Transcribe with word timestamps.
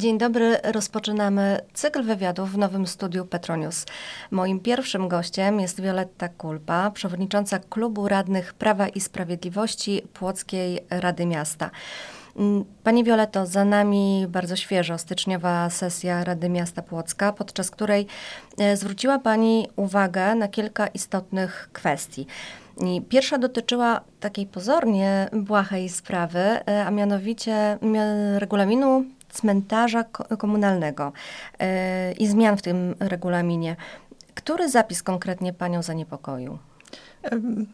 Dzień 0.00 0.18
dobry, 0.18 0.56
rozpoczynamy 0.62 1.60
cykl 1.74 2.02
wywiadów 2.02 2.52
w 2.52 2.58
nowym 2.58 2.86
studiu 2.86 3.24
Petronius. 3.24 3.86
Moim 4.30 4.60
pierwszym 4.60 5.08
gościem 5.08 5.60
jest 5.60 5.80
Wioletta 5.80 6.28
Kulpa, 6.28 6.90
przewodnicząca 6.90 7.58
Klubu 7.58 8.08
Radnych 8.08 8.54
Prawa 8.54 8.88
i 8.88 9.00
Sprawiedliwości 9.00 10.02
Płockiej 10.14 10.80
Rady 10.90 11.26
Miasta. 11.26 11.70
Mm, 12.36 12.64
Pani 12.84 13.04
Violeto, 13.04 13.46
za 13.46 13.64
nami 13.64 14.26
bardzo 14.28 14.56
świeżo 14.56 14.98
styczniowa 14.98 15.70
sesja 15.70 16.24
Rady 16.24 16.48
Miasta 16.48 16.82
Płocka, 16.82 17.32
podczas 17.32 17.70
której 17.70 18.06
e, 18.58 18.76
zwróciła 18.76 19.18
Pani 19.18 19.68
uwagę 19.76 20.34
na 20.34 20.48
kilka 20.48 20.86
istotnych 20.86 21.70
kwestii. 21.72 22.26
Pierwsza 23.08 23.38
dotyczyła 23.38 24.00
takiej 24.20 24.46
pozornie 24.46 25.28
błahej 25.32 25.88
sprawy, 25.88 26.38
e, 26.38 26.84
a 26.86 26.90
mianowicie 26.90 27.78
regulaminu 28.38 29.04
cmentarza 29.32 30.04
komunalnego 30.38 31.12
e, 31.58 32.12
i 32.12 32.26
zmian 32.26 32.56
w 32.56 32.62
tym 32.62 32.94
regulaminie. 33.00 33.76
Który 34.34 34.68
zapis 34.68 35.02
konkretnie 35.02 35.52
Panią 35.52 35.82
zaniepokoił? 35.82 36.58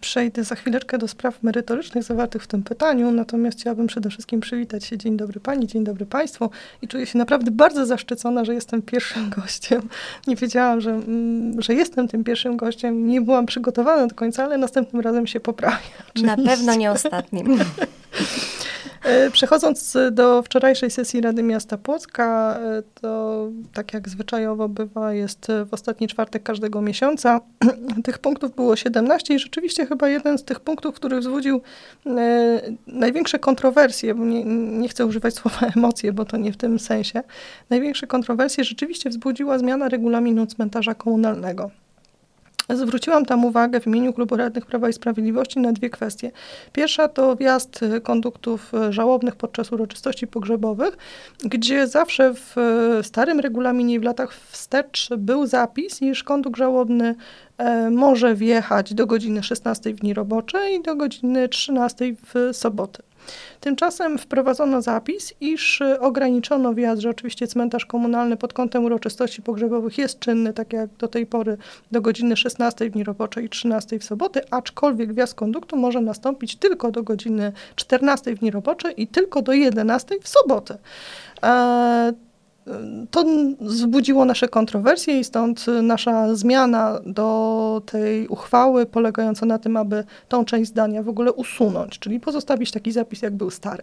Przejdę 0.01 0.45
za 0.45 0.55
chwileczkę 0.55 0.99
do 0.99 1.09
spraw 1.09 1.43
merytorycznych 1.43 2.05
zawartych 2.05 2.43
w 2.43 2.47
tym 2.47 2.63
pytaniu, 2.63 3.11
natomiast 3.11 3.61
chciałabym 3.61 3.87
przede 3.87 4.11
wszystkim 4.11 4.41
przywitać 4.41 4.85
się. 4.85 4.99
Dzień 4.99 5.17
dobry 5.17 5.41
Pani, 5.41 5.67
dzień 5.67 5.85
dobry 5.85 6.07
Państwu 6.07 6.51
i 6.83 6.89
czuję 6.89 7.07
się 7.07 7.19
naprawdę 7.19 7.51
bardzo 7.51 7.87
zaszczycona, 7.87 8.45
że 8.45 8.55
jestem 8.55 8.83
pierwszym 8.83 9.31
gościem. 9.31 9.89
Nie 10.27 10.37
wiedziałam, 10.37 10.81
że, 10.81 10.91
mm, 10.91 11.63
że 11.63 11.75
jestem 11.75 12.09
tym 12.09 12.25
pierwszym 12.25 12.57
gościem. 12.57 13.07
Nie 13.07 13.21
byłam 13.21 13.47
przygotowana 13.47 14.07
do 14.07 14.15
końca, 14.15 14.45
ale 14.45 14.59
następnym 14.59 15.03
razem 15.03 15.27
się 15.27 15.41
poprawię. 15.41 15.77
Oczywiście. 16.09 16.37
Na 16.37 16.51
pewno 16.51 16.75
nie 16.75 16.91
ostatnim. 16.91 17.59
E, 19.05 19.31
przechodząc 19.31 19.97
do 20.13 20.43
wczorajszej 20.43 20.91
sesji 20.91 21.21
Rady 21.21 21.43
Miasta 21.43 21.79
Płocka, 21.79 22.59
e, 22.63 22.83
to 23.01 23.49
tak 23.73 23.95
jak 23.95 24.09
zwyczajowo 24.09 24.69
bywa, 24.69 25.13
jest 25.13 25.47
w 25.67 25.75
ostatni 25.75 26.09
czwartek 26.09 26.43
każdego 26.43 26.83
miesiąca. 26.83 27.41
Tych 28.05 28.19
punktów 28.19 28.55
było 28.55 28.77
17 28.77 29.35
i 29.35 29.39
rzeczywiście 29.39 29.87
chyba 29.87 30.09
jeden 30.09 30.39
z 30.39 30.45
tych 30.45 30.61
punktów, 30.61 30.95
który 30.95 31.21
wzbudził 31.21 31.61
e, 32.07 32.61
największe 32.87 33.39
kontrowersje, 33.39 34.15
nie, 34.15 34.45
nie 34.79 34.89
chcę 34.89 35.07
używać 35.07 35.35
słowa 35.41 35.67
emocje, 35.77 36.13
bo 36.13 36.25
to 36.25 36.37
nie 36.37 36.53
w 36.53 36.57
tym 36.57 36.79
sensie. 36.79 37.23
Największe 37.71 38.07
kontrowersje 38.07 38.65
rzeczywiście 38.65 39.11
wzbudziła 39.11 39.59
zmiana 39.59 39.89
regulaminu 39.89 40.47
cmentarza 40.47 40.95
komunalnego. 40.95 41.71
Zwróciłam 42.75 43.25
tam 43.25 43.45
uwagę 43.45 43.81
w 43.81 43.87
imieniu 43.87 44.13
Klubu 44.13 44.37
Radnych 44.37 44.67
Prawa 44.67 44.89
i 44.89 44.93
Sprawiedliwości 44.93 45.61
na 45.61 45.73
dwie 45.73 45.91
kwestie. 45.91 46.31
Pierwsza 46.73 47.09
to 47.09 47.37
wjazd 47.37 47.81
konduktów 48.03 48.73
żałobnych 48.91 49.37
podczas 49.37 49.73
uroczystości 49.73 50.27
pogrzebowych, 50.27 50.97
gdzie 51.45 51.87
zawsze 51.87 52.35
w 52.35 52.57
starym 53.03 53.41
regulaminie 53.41 54.01
w 54.01 54.03
latach 54.03 54.35
wstecz 54.51 55.09
był 55.19 55.47
zapis, 55.47 56.03
iż 56.03 56.25
kondukt 56.25 56.57
żałobny 56.57 57.15
e, 57.59 57.91
może 57.91 58.35
wjechać 58.35 58.95
do 58.95 59.07
godziny 59.07 59.43
16 59.43 59.95
w 59.95 59.97
dni 60.01 60.15
robocze 60.15 60.73
i 60.73 60.83
do 60.83 60.97
godziny 60.97 61.49
13 61.49 62.15
w 62.35 62.57
soboty. 62.57 63.03
Tymczasem 63.61 64.19
wprowadzono 64.19 64.83
zapis, 64.83 65.35
iż 65.41 65.83
ograniczono 66.01 66.75
wjazd, 66.75 67.03
że 67.03 67.11
oczywiście 67.11 67.47
cmentarz 67.47 67.87
komunalny 67.87 68.37
pod 68.37 68.53
kątem 68.53 68.85
uroczystości 68.85 69.43
pogrzebowych 69.43 69.99
jest 69.99 70.19
czynny, 70.19 70.53
tak 70.53 70.73
jak 70.73 70.91
do 70.91 71.09
tej 71.09 71.27
pory, 71.27 71.57
do 71.93 72.01
godziny 72.01 72.37
16 72.37 72.91
w 72.91 72.93
dni 72.93 73.05
roboczej 73.05 73.45
i 73.45 73.49
13 73.49 73.99
w 73.99 74.05
soboty, 74.05 74.41
aczkolwiek 74.51 75.13
wjazd 75.13 75.35
konduktu 75.35 75.77
może 75.77 76.01
nastąpić 76.01 76.57
tylko 76.57 76.91
do 76.91 77.03
godziny 77.03 77.53
14 77.77 78.35
w 78.35 78.39
dni 78.39 78.51
roboczej 78.51 79.03
i 79.03 79.07
tylko 79.07 79.43
do 79.43 79.53
11 79.53 80.15
w 80.23 80.29
sobotę. 80.29 80.79
To 83.11 83.25
wzbudziło 83.61 84.25
nasze 84.25 84.49
kontrowersje 84.49 85.21
i 85.21 85.25
stąd 85.25 85.67
nasza 85.83 86.35
zmiana 86.35 87.01
do 87.07 87.83
tej 87.87 88.29
uchwały 88.29 88.87
polegająca 88.87 89.47
na 89.47 89.59
tym, 89.59 89.77
aby 89.77 90.05
tą 90.29 90.45
część 90.45 90.71
zdania 90.71 91.03
w 91.03 91.09
ogóle 91.09 91.33
usunąć, 91.33 91.99
czyli 91.99 92.21
pozostawić 92.21 92.71
taki 92.71 92.93
zapis, 92.93 93.23
jak 93.23 93.35
był 93.35 93.51
stary. 93.51 93.83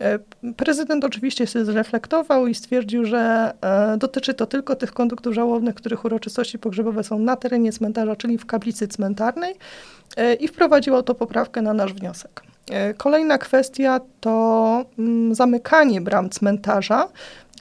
E, 0.00 0.18
prezydent 0.56 1.04
oczywiście 1.04 1.46
się 1.46 1.64
zreflektował 1.64 2.46
i 2.46 2.54
stwierdził, 2.54 3.04
że 3.04 3.54
e, 3.60 3.96
dotyczy 3.98 4.34
to 4.34 4.46
tylko 4.46 4.76
tych 4.76 4.92
konduktów 4.92 5.34
żałobnych, 5.34 5.74
których 5.74 6.04
uroczystości 6.04 6.58
pogrzebowe 6.58 7.04
są 7.04 7.18
na 7.18 7.36
terenie 7.36 7.72
cmentarza, 7.72 8.16
czyli 8.16 8.38
w 8.38 8.46
kaplicy 8.46 8.88
cmentarnej 8.88 9.54
e, 10.16 10.34
i 10.34 10.48
wprowadził 10.48 10.94
autopoprawkę 10.94 11.62
na 11.62 11.74
nasz 11.74 11.92
wniosek. 11.92 12.42
Kolejna 12.96 13.38
kwestia 13.38 14.00
to 14.20 14.84
mm, 14.98 15.34
zamykanie 15.34 16.00
bram 16.00 16.30
cmentarza 16.30 17.08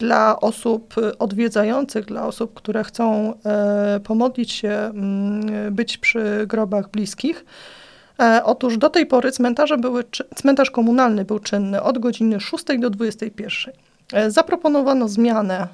dla 0.02 0.40
osób 0.40 0.96
odwiedzających, 1.20 2.06
dla 2.06 2.26
osób, 2.28 2.54
które 2.54 2.84
chcą 2.84 3.34
e, 3.46 4.00
pomodlić 4.04 4.52
się, 4.52 4.70
mm, 4.70 5.74
być 5.76 5.98
przy 5.98 6.46
grobach 6.48 6.90
bliskich. 6.90 7.46
E, 8.20 8.42
otóż 8.44 8.78
do 8.78 8.90
tej 8.90 9.06
pory 9.06 9.32
cmentarze 9.32 9.78
były, 9.78 10.04
cmentarz 10.36 10.72
komunalny 10.72 11.26
był 11.26 11.40
czynny 11.40 11.82
od 11.82 12.00
godziny 12.00 12.40
6 12.40 12.64
do 12.80 12.90
21. 12.90 13.74
E, 14.14 14.32
zaproponowano 14.32 15.08
zmianę 15.08 15.60
e, 15.60 15.68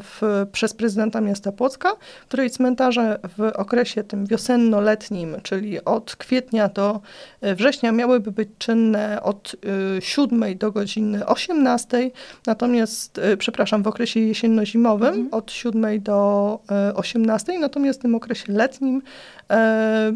w, 0.00 0.46
przez 0.52 0.74
prezydenta 0.74 1.20
miasta 1.20 1.52
Płocka, 1.52 1.92
której 2.28 2.50
cmentarze 2.50 3.18
w 3.38 3.40
okresie 3.54 4.04
tym 4.04 4.26
wiosenno-letnim, 4.26 5.36
czyli 5.42 5.84
od 5.84 6.16
kwietnia 6.16 6.68
do 6.68 7.00
e, 7.40 7.54
września 7.54 7.92
miałyby 7.92 8.32
być 8.32 8.48
czynne 8.58 9.22
od 9.22 9.56
7 10.00 10.58
do 10.58 10.72
godziny 10.72 11.26
18, 11.26 12.10
natomiast, 12.46 13.20
przepraszam, 13.38 13.82
w 13.82 13.86
okresie 13.86 14.20
jesienno-zimowym 14.20 15.08
mhm. 15.08 15.28
od 15.30 15.52
7 15.52 16.02
do 16.02 16.58
18, 16.94 17.58
natomiast 17.58 17.98
w 17.98 18.02
tym 18.02 18.14
okresie 18.14 18.52
letnim 18.52 19.02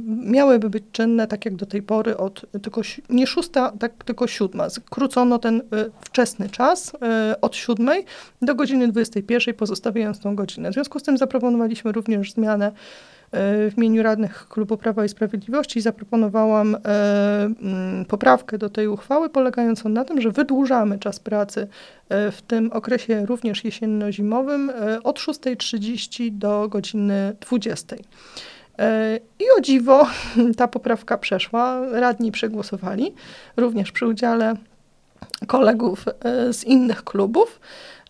miałyby 0.07 0.71
być 0.71 0.85
czynne 0.93 1.27
tak 1.27 1.45
jak 1.45 1.57
do 1.57 1.67
tej 1.67 1.83
pory 1.83 2.17
od 2.17 2.47
tylko 2.63 2.81
nie 3.09 3.27
szósta, 3.27 3.73
tak 3.79 4.05
tylko 4.05 4.27
siódma. 4.27 4.71
Skrócono 4.71 5.39
ten 5.39 5.63
wczesny 6.01 6.49
czas 6.49 6.93
od 7.41 7.57
siódmej 7.63 8.05
do 8.43 8.55
godziny 8.55 8.89
21, 8.89 9.55
pozostawiając 9.55 10.21
tą 10.21 10.37
godzinę. 10.37 10.71
W 10.71 10.75
związku 10.75 10.99
z 10.99 11.03
tym 11.03 11.19
zaproponowaliśmy 11.19 11.93
również 11.93 12.33
zmianę 12.33 12.67
e, 12.67 12.73
w 13.71 13.75
imieniu 13.77 14.03
radnych 14.03 14.49
Klubu 14.49 14.77
Prawa 14.77 15.05
i 15.05 15.09
Sprawiedliwości 15.09 15.81
zaproponowałam 15.81 16.75
e, 16.75 16.79
mm, 17.45 18.05
poprawkę 18.05 18.59
do 18.59 18.71
tej 18.71 18.89
uchwały 18.89 19.29
polegającą 19.29 19.89
na 19.89 20.05
tym, 20.05 20.21
że 20.21 20.31
wydłużamy 20.31 20.99
czas 20.99 21.21
pracy 21.21 21.69
e, 22.09 22.31
w 22.31 22.43
tym 22.43 22.73
okresie 22.73 23.27
również 23.27 23.65
jesienno-zimowym 23.65 24.73
od 25.05 25.19
6.30 25.19 26.31
do 26.31 26.69
godziny 26.69 27.37
20. 27.41 27.97
E, 28.79 29.21
I 29.39 29.45
o 29.59 29.61
dziwo 29.61 30.07
ta 30.59 30.69
poprawka 30.69 31.19
przeszła, 31.19 31.81
radni 31.93 32.33
przegłosowali, 32.33 33.15
również 33.57 33.93
przy 33.93 34.07
udziale 34.07 34.55
kolegów 35.47 36.05
e, 36.09 36.53
z 36.53 36.65
innych 36.65 37.05
klubów. 37.05 37.61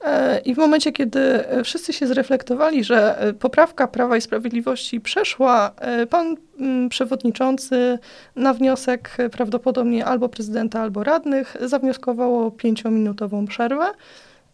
E, 0.04 0.38
I 0.38 0.54
w 0.54 0.58
momencie, 0.58 0.92
kiedy 0.92 1.44
wszyscy 1.64 1.92
się 1.92 2.06
zreflektowali, 2.06 2.84
że 2.84 3.18
poprawka 3.40 3.88
Prawa 3.88 4.16
i 4.16 4.20
Sprawiedliwości 4.20 5.00
przeszła, 5.00 5.72
pan 6.10 6.36
mm, 6.60 6.88
przewodniczący 6.88 7.98
na 8.36 8.54
wniosek 8.54 9.16
prawdopodobnie 9.32 10.04
albo 10.04 10.28
prezydenta, 10.28 10.80
albo 10.80 11.04
radnych 11.04 11.56
zawnioskował 11.60 12.46
o 12.46 12.50
pięciominutową 12.50 13.46
przerwę. 13.46 13.86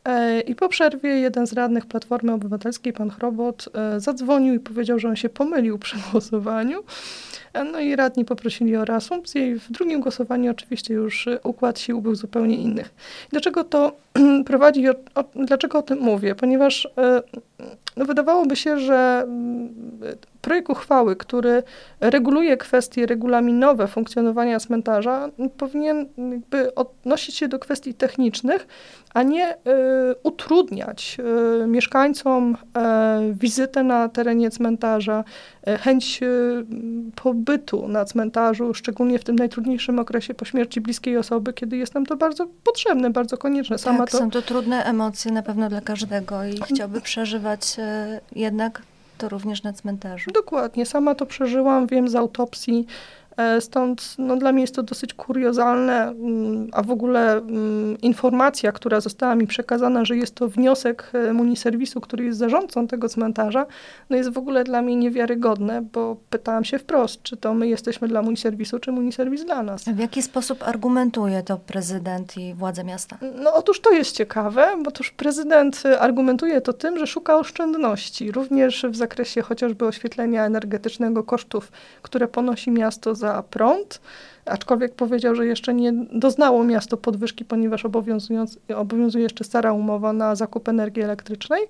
E, 0.05 0.41
I 0.41 0.55
po 0.55 0.69
przerwie 0.69 1.11
jeden 1.11 1.47
z 1.47 1.53
radnych 1.53 1.87
Platformy 1.87 2.33
Obywatelskiej, 2.33 2.93
pan 2.93 3.11
Chrobot, 3.11 3.69
e, 3.75 4.01
zadzwonił 4.01 4.55
i 4.55 4.61
powiedział, 4.61 4.99
że 4.99 5.09
on 5.09 5.17
się 5.17 5.29
pomylił 5.29 5.79
przy 5.85 5.97
głosowaniu. 6.11 6.83
E, 7.53 7.65
no 7.65 7.81
i 7.81 7.97
radni 7.97 8.25
poprosili 8.25 8.77
o 8.77 8.85
reasumpcję 8.85 9.49
i 9.49 9.55
w 9.55 9.73
drugim 9.73 10.01
głosowaniu 10.01 10.51
oczywiście 10.51 10.95
już 10.95 11.29
układ 11.45 11.81
sił 11.81 12.01
był 12.01 12.15
zupełnie 12.15 12.57
inny. 12.57 12.85
Dlaczego 13.31 13.65
to 13.65 13.97
prowadzi, 14.47 14.85
dlaczego 15.35 15.79
o 15.79 15.83
tym 15.83 15.99
mówię? 15.99 16.35
Ponieważ 16.35 16.89
no 17.97 18.05
wydawałoby 18.05 18.57
się, 18.57 18.79
że 18.79 19.21
mm, 19.25 19.69
projekt 20.49 20.71
uchwały, 20.71 21.17
który 21.17 21.63
reguluje 22.01 22.57
kwestie 22.57 23.07
regulaminowe 23.07 23.89
funkcjonowania 23.89 24.61
cmentarza, 24.61 25.29
powinien 25.57 26.09
jakby 26.17 26.75
odnosić 26.75 27.35
się 27.35 27.49
do 27.49 27.59
kwestii 27.59 27.95
technicznych, 27.95 28.67
a 29.15 29.23
nie 29.23 29.55
y, 29.55 29.57
utrudniać 30.23 31.17
y, 31.63 31.67
mieszkańcom 31.67 32.55
y, 32.55 33.35
wizytę 33.35 33.83
na 33.83 34.09
terenie 34.09 34.51
cmentarza, 34.51 35.25
chęć 35.81 36.21
pobytu 37.15 37.89
na 37.89 38.05
cmentarzu, 38.05 38.75
szczególnie 38.75 39.19
w 39.19 39.25
tym 39.25 39.37
najtrudniejszym 39.37 39.99
okresie 39.99 40.35
po 40.35 40.45
śmierci 40.45 40.81
bliskiej 40.81 41.17
osoby, 41.17 41.53
kiedy 41.53 41.77
jest 41.77 41.95
nam 41.95 42.07
to 42.07 42.17
bardzo 42.17 42.47
potrzebne, 42.65 43.11
bardzo 43.11 43.37
konieczne. 43.37 43.79
Sama 43.79 43.99
tak, 43.99 44.11
to... 44.11 44.19
są 44.19 44.31
to 44.31 44.43
trudne 44.43 44.85
emocje 44.85 45.33
na 45.33 45.43
pewno 45.43 45.69
dla 45.69 45.81
każdego 45.81 46.45
i 46.45 46.61
chciałby 46.75 47.01
przeżywać 47.01 47.77
jednak 48.33 48.83
to 49.19 49.29
również 49.29 49.63
na 49.63 49.73
cmentarzu. 49.73 50.31
Dokładnie, 50.31 50.87
sama 50.87 51.15
to 51.15 51.27
przeżyłam, 51.27 51.87
wiem 51.87 52.09
z 52.09 52.15
autopsji 52.15 52.87
stąd 53.61 54.15
no, 54.19 54.37
dla 54.37 54.53
mnie 54.53 54.61
jest 54.61 54.75
to 54.75 54.83
dosyć 54.83 55.15
kuriozalne, 55.15 56.03
mm, 56.03 56.69
a 56.73 56.83
w 56.83 56.91
ogóle 56.91 57.33
mm, 57.33 58.01
informacja, 58.01 58.73
która 58.73 59.01
została 59.01 59.35
mi 59.35 59.47
przekazana, 59.47 60.05
że 60.05 60.17
jest 60.17 60.35
to 60.35 60.49
wniosek 60.49 61.11
e, 61.13 61.33
Muniserwisu, 61.33 62.01
który 62.01 62.25
jest 62.25 62.39
zarządcą 62.39 62.87
tego 62.87 63.09
cmentarza, 63.09 63.67
no 64.11 64.17
jest 64.17 64.31
w 64.31 64.39
ogóle 64.39 64.65
dla 64.65 64.83
mnie 64.83 64.97
niewiarygodne, 64.97 65.83
bo 65.93 66.17
pytałam 66.31 66.65
się 66.65 66.79
wprost, 66.79 67.23
czy 67.23 67.37
to 67.37 67.55
my 67.55 67.69
jesteśmy 67.69 68.09
dla 68.09 68.23
Muniserwisu, 68.23 68.79
czy 68.79 68.93
Muniserwis 68.93 69.45
dla 69.45 69.63
nas. 69.63 69.85
W 69.85 69.99
jaki 69.99 70.23
sposób 70.23 70.63
argumentuje 70.69 71.43
to 71.43 71.57
prezydent 71.57 72.37
i 72.37 72.55
władze 72.55 72.85
miasta? 72.85 73.19
No 73.43 73.55
otóż 73.55 73.81
to 73.81 73.91
jest 73.91 74.17
ciekawe, 74.17 74.77
bo 74.85 74.91
toż 74.91 75.11
prezydent 75.11 75.83
argumentuje 75.99 76.61
to 76.61 76.73
tym, 76.73 76.99
że 76.99 77.07
szuka 77.07 77.37
oszczędności, 77.37 78.33
również 78.33 78.87
w 78.91 78.97
zakresie 78.97 79.43
chociażby 79.43 79.87
oświetlenia 79.87 80.45
energetycznego, 80.47 81.25
kosztów, 81.25 81.73
które 82.03 82.29
ponosi 82.29 82.71
miasto 82.71 83.15
za 83.15 83.28
prąd, 83.51 84.01
aczkolwiek 84.45 84.95
powiedział, 84.95 85.35
że 85.35 85.47
jeszcze 85.47 85.75
nie 85.75 85.93
doznało 86.13 86.65
miasto 86.65 86.97
podwyżki, 86.97 87.45
ponieważ 87.45 87.85
obowiązuje 88.77 89.23
jeszcze 89.23 89.45
stara 89.45 89.73
umowa 89.73 90.13
na 90.13 90.35
zakup 90.35 90.69
energii 90.69 91.03
elektrycznej. 91.03 91.63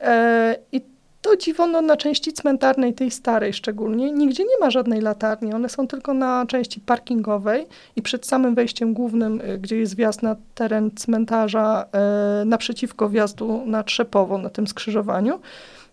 E, 0.00 0.56
I 0.72 0.80
to 1.26 1.36
dziwono 1.36 1.82
na 1.82 1.96
części 1.96 2.32
cmentarnej, 2.32 2.94
tej 2.94 3.10
starej 3.10 3.52
szczególnie, 3.52 4.12
nigdzie 4.12 4.44
nie 4.44 4.58
ma 4.60 4.70
żadnej 4.70 5.00
latarni. 5.00 5.52
One 5.52 5.68
są 5.68 5.88
tylko 5.88 6.14
na 6.14 6.46
części 6.46 6.80
parkingowej 6.80 7.66
i 7.96 8.02
przed 8.02 8.26
samym 8.26 8.54
wejściem 8.54 8.94
głównym, 8.94 9.40
y, 9.40 9.58
gdzie 9.58 9.76
jest 9.76 9.96
wjazd 9.96 10.22
na 10.22 10.36
teren 10.54 10.90
cmentarza, 10.90 11.86
e, 11.92 12.44
naprzeciwko 12.44 13.08
wjazdu 13.08 13.62
na 13.66 13.82
Trzepowo, 13.82 14.38
na 14.38 14.50
tym 14.50 14.66
skrzyżowaniu. 14.66 15.40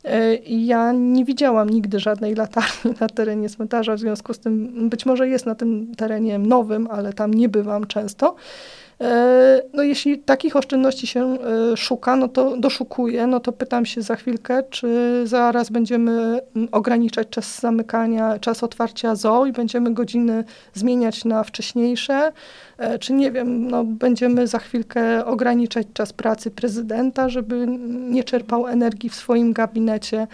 E, 0.06 0.36
ja 0.46 0.92
nie 0.92 1.26
widziałam 1.26 1.70
nigdy 1.70 2.00
żadnej 2.00 2.36
latarni 2.36 2.94
na 3.00 3.08
terenie 3.08 3.50
cmentarza, 3.50 3.96
w 3.96 4.00
związku 4.00 4.34
z 4.34 4.40
tym 4.40 4.90
być 4.90 5.06
może 5.06 5.28
jest 5.28 5.46
na 5.46 5.56
tym 5.56 5.96
terenie 5.96 6.40
nowym, 6.40 6.88
ale 6.92 7.14
tam 7.14 7.34
nie 7.34 7.50
bywam 7.50 7.88
często. 7.88 8.36
E, 9.04 9.62
no 9.74 9.84
jeśli 9.84 10.20
takich 10.20 10.56
oszczędności 10.56 11.08
się 11.08 11.38
e, 11.74 11.78
szuka, 11.78 12.16
no 12.16 12.28
to 12.28 12.58
doszukuje, 12.58 13.28
no 13.28 13.40
to 13.40 13.52
pytam 13.52 13.86
się 13.86 14.02
za 14.02 14.16
chwilkę, 14.16 14.64
czy 14.70 15.22
zaraz 15.28 15.70
będziemy 15.70 16.40
ograniczać 16.72 17.30
czas 17.30 17.60
zamykania, 17.60 18.40
czas 18.40 18.64
otwarcia 18.64 19.16
zoo 19.16 19.46
i 19.46 19.52
będziemy 19.52 19.94
godziny 19.94 20.44
zmieniać 20.74 21.26
na 21.26 21.44
wcześniejsze, 21.44 22.32
e, 22.78 23.00
czy 23.00 23.14
nie 23.14 23.32
wiem, 23.32 23.68
no 23.68 23.84
będziemy 23.84 24.48
za 24.48 24.60
chwilkę 24.60 25.26
ograniczać 25.26 25.88
czas 25.94 26.14
pracy 26.14 26.52
prezydenta, 26.52 27.30
żeby 27.30 27.68
nie 27.90 28.24
czerpał 28.24 28.68
energii 28.68 29.10
w 29.10 29.16
swoim 29.16 29.54
gabinecie. 29.54 30.28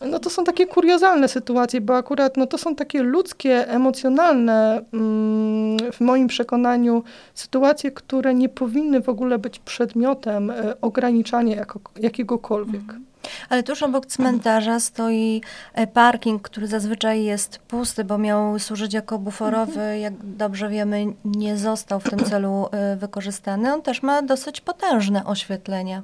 No 0.00 0.18
to 0.18 0.30
są 0.30 0.44
takie 0.44 0.66
kuriozalne 0.66 1.28
sytuacje, 1.28 1.80
bo 1.80 1.96
akurat 1.96 2.36
no 2.36 2.46
to 2.46 2.58
są 2.58 2.74
takie 2.74 3.02
ludzkie, 3.02 3.68
emocjonalne 3.68 4.82
mm, 4.92 5.92
w 5.92 6.00
moim 6.00 6.28
przekonaniu 6.28 7.02
sytuacje, 7.34 7.90
które 7.90 8.34
nie 8.34 8.48
powinny 8.48 9.00
w 9.00 9.08
ogóle 9.08 9.38
być 9.38 9.58
przedmiotem 9.58 10.50
e, 10.50 10.80
ograniczania 10.80 11.56
jako, 11.56 11.80
jakiegokolwiek. 11.96 12.82
Mhm. 12.82 13.04
Ale 13.48 13.62
tuż 13.62 13.82
obok 13.82 14.06
cmentarza 14.06 14.80
stoi 14.80 15.40
e, 15.74 15.86
parking, 15.86 16.42
który 16.42 16.66
zazwyczaj 16.66 17.24
jest 17.24 17.58
pusty, 17.58 18.04
bo 18.04 18.18
miał 18.18 18.58
służyć 18.58 18.94
jako 18.94 19.18
buforowy. 19.18 19.72
Mhm. 19.72 20.00
Jak 20.00 20.14
dobrze 20.24 20.68
wiemy, 20.68 21.06
nie 21.24 21.56
został 21.56 22.00
w 22.00 22.10
tym 22.10 22.18
celu 22.18 22.68
e, 22.70 22.96
wykorzystany. 22.96 23.74
On 23.74 23.82
też 23.82 24.02
ma 24.02 24.22
dosyć 24.22 24.60
potężne 24.60 25.24
oświetlenie. 25.24 26.02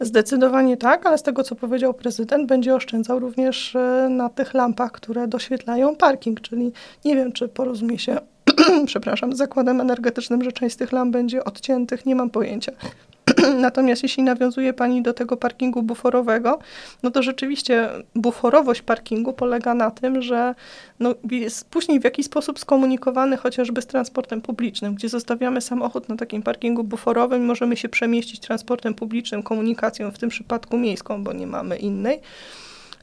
Zdecydowanie 0.00 0.76
tak, 0.76 1.06
ale 1.06 1.18
z 1.18 1.22
tego, 1.22 1.42
co 1.42 1.54
powiedział 1.54 1.94
prezydent, 1.94 2.48
będzie 2.48 2.74
oszczędzał 2.74 3.18
również 3.18 3.76
e, 3.76 4.08
na 4.10 4.28
tych 4.28 4.54
lampach, 4.54 4.92
które 4.92 5.28
doświetlają 5.28 5.96
parking, 5.96 6.40
czyli 6.40 6.72
nie 7.04 7.16
wiem, 7.16 7.32
czy 7.32 7.48
porozumie 7.48 7.98
się, 7.98 8.18
przepraszam, 8.86 9.32
z 9.32 9.36
zakładem 9.36 9.80
energetycznym, 9.80 10.44
że 10.44 10.52
część 10.52 10.74
z 10.74 10.78
tych 10.78 10.92
lamp 10.92 11.12
będzie 11.12 11.44
odciętych, 11.44 12.06
nie 12.06 12.14
mam 12.14 12.30
pojęcia. 12.30 12.72
Natomiast 13.66 14.02
jeśli 14.02 14.22
nawiązuje 14.22 14.72
Pani 14.72 15.02
do 15.02 15.14
tego 15.14 15.36
parkingu 15.36 15.82
buforowego, 15.82 16.58
no 17.02 17.10
to 17.10 17.22
rzeczywiście 17.22 17.88
buforowość 18.14 18.82
parkingu 18.82 19.32
polega 19.32 19.74
na 19.74 19.90
tym, 19.90 20.22
że 20.22 20.54
no 21.00 21.14
jest 21.30 21.70
później 21.70 22.00
w 22.00 22.04
jakiś 22.04 22.26
sposób 22.26 22.58
skomunikowany 22.58 23.36
chociażby 23.36 23.82
z 23.82 23.86
transportem 23.86 24.42
publicznym, 24.42 24.94
gdzie 24.94 25.08
zostawiamy 25.08 25.60
samochód 25.60 26.08
na 26.08 26.16
takim 26.16 26.42
parkingu 26.42 26.84
buforowym 26.84 27.44
możemy 27.44 27.76
się 27.76 27.88
przemieścić 27.88 28.40
transportem 28.40 28.94
publicznym, 28.94 29.42
komunikacją, 29.42 30.10
w 30.10 30.18
tym 30.18 30.28
przypadku 30.28 30.78
miejską, 30.78 31.24
bo 31.24 31.32
nie 31.32 31.46
mamy 31.46 31.76
innej. 31.76 32.20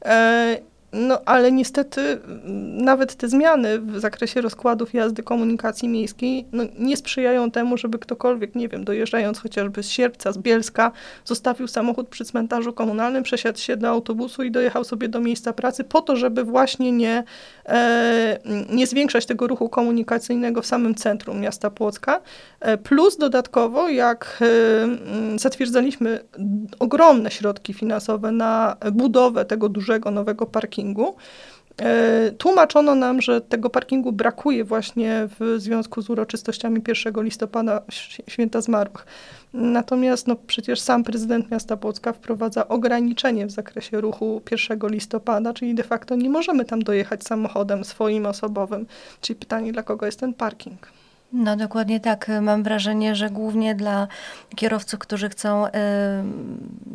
E, 0.06 0.58
no 0.94 1.22
ale 1.26 1.52
niestety 1.52 2.02
mm, 2.02 2.78
nawet 2.78 3.16
te 3.16 3.28
zmiany 3.28 3.80
w 3.80 4.00
zakresie 4.00 4.42
rozkładów 4.42 4.94
jazdy 4.94 5.24
komunikacji 5.24 5.90
miejskiej 5.90 6.46
no, 6.52 6.64
nie 6.80 6.98
sprzyjają 6.98 7.52
temu, 7.52 7.78
żeby 7.78 8.00
ktokolwiek, 8.00 8.56
nie 8.56 8.70
wiem, 8.70 8.84
dojeżdżając 8.84 9.40
chociażby 9.40 9.84
z 9.84 9.90
Sierpca, 9.90 10.32
z 10.32 10.38
Bielska, 10.38 10.92
zostawił 11.26 11.68
samochód 11.68 12.10
przy 12.10 12.26
cmentarzu 12.26 12.74
komunalnym, 12.74 13.24
przesiadł 13.24 13.60
się 13.60 13.78
do 13.78 13.90
autobusu 13.90 14.44
i 14.44 14.52
dojechał 14.52 14.84
sobie 14.84 15.10
do 15.10 15.20
miejsca 15.20 15.54
pracy 15.54 15.84
po 15.84 16.02
to, 16.02 16.16
żeby 16.16 16.44
właśnie 16.44 16.92
nie, 16.92 17.24
e, 17.66 18.40
nie 18.70 18.88
zwiększać 18.88 19.26
tego 19.26 19.48
ruchu 19.48 19.70
komunikacyjnego 19.70 20.62
w 20.62 20.66
samym 20.66 20.96
centrum 20.96 21.40
miasta 21.40 21.70
Płocka. 21.70 22.22
E, 22.60 22.78
plus 22.78 23.18
dodatkowo, 23.18 23.90
jak 23.90 24.40
e, 24.42 25.38
zatwierdzaliśmy 25.40 26.20
ogromne 26.80 27.32
środki 27.32 27.74
finansowe 27.74 28.32
na 28.32 28.78
budowę 28.92 29.46
tego 29.46 29.70
dużego 29.70 30.12
nowego 30.12 30.46
parkingu, 30.46 30.83
parkingu. 30.84 31.16
E, 31.82 32.32
tłumaczono 32.38 32.96
nam, 32.96 33.22
że 33.22 33.42
tego 33.42 33.70
parkingu 33.70 34.12
brakuje 34.12 34.64
właśnie 34.64 35.28
w 35.40 35.56
związku 35.58 36.02
z 36.02 36.10
uroczystościami 36.10 36.82
1 36.88 37.24
listopada 37.24 37.82
Święta 38.28 38.62
Zmarłych. 38.62 39.06
Natomiast 39.54 40.28
no, 40.28 40.36
przecież 40.48 40.80
sam 40.80 41.04
prezydent 41.04 41.52
miasta 41.52 41.78
Płocka 41.78 42.14
wprowadza 42.14 42.68
ograniczenie 42.68 43.46
w 43.46 43.52
zakresie 43.52 44.02
ruchu 44.02 44.42
1 44.52 44.80
listopada, 44.90 45.54
czyli 45.54 45.76
de 45.76 45.84
facto 45.84 46.16
nie 46.16 46.30
możemy 46.30 46.66
tam 46.66 46.82
dojechać 46.82 47.24
samochodem 47.24 47.84
swoim 47.84 48.26
osobowym. 48.26 48.86
Czyli 49.22 49.40
pytanie, 49.40 49.72
dla 49.72 49.84
kogo 49.84 50.06
jest 50.06 50.20
ten 50.20 50.34
parking? 50.34 51.03
No 51.34 51.56
dokładnie 51.56 52.00
tak. 52.00 52.32
Mam 52.42 52.64
wrażenie, 52.64 53.16
że 53.16 53.30
głównie 53.30 53.76
dla 53.76 54.08
kierowców, 54.56 55.00
którzy 55.00 55.30
chcą 55.30 55.68
y, 55.68 55.70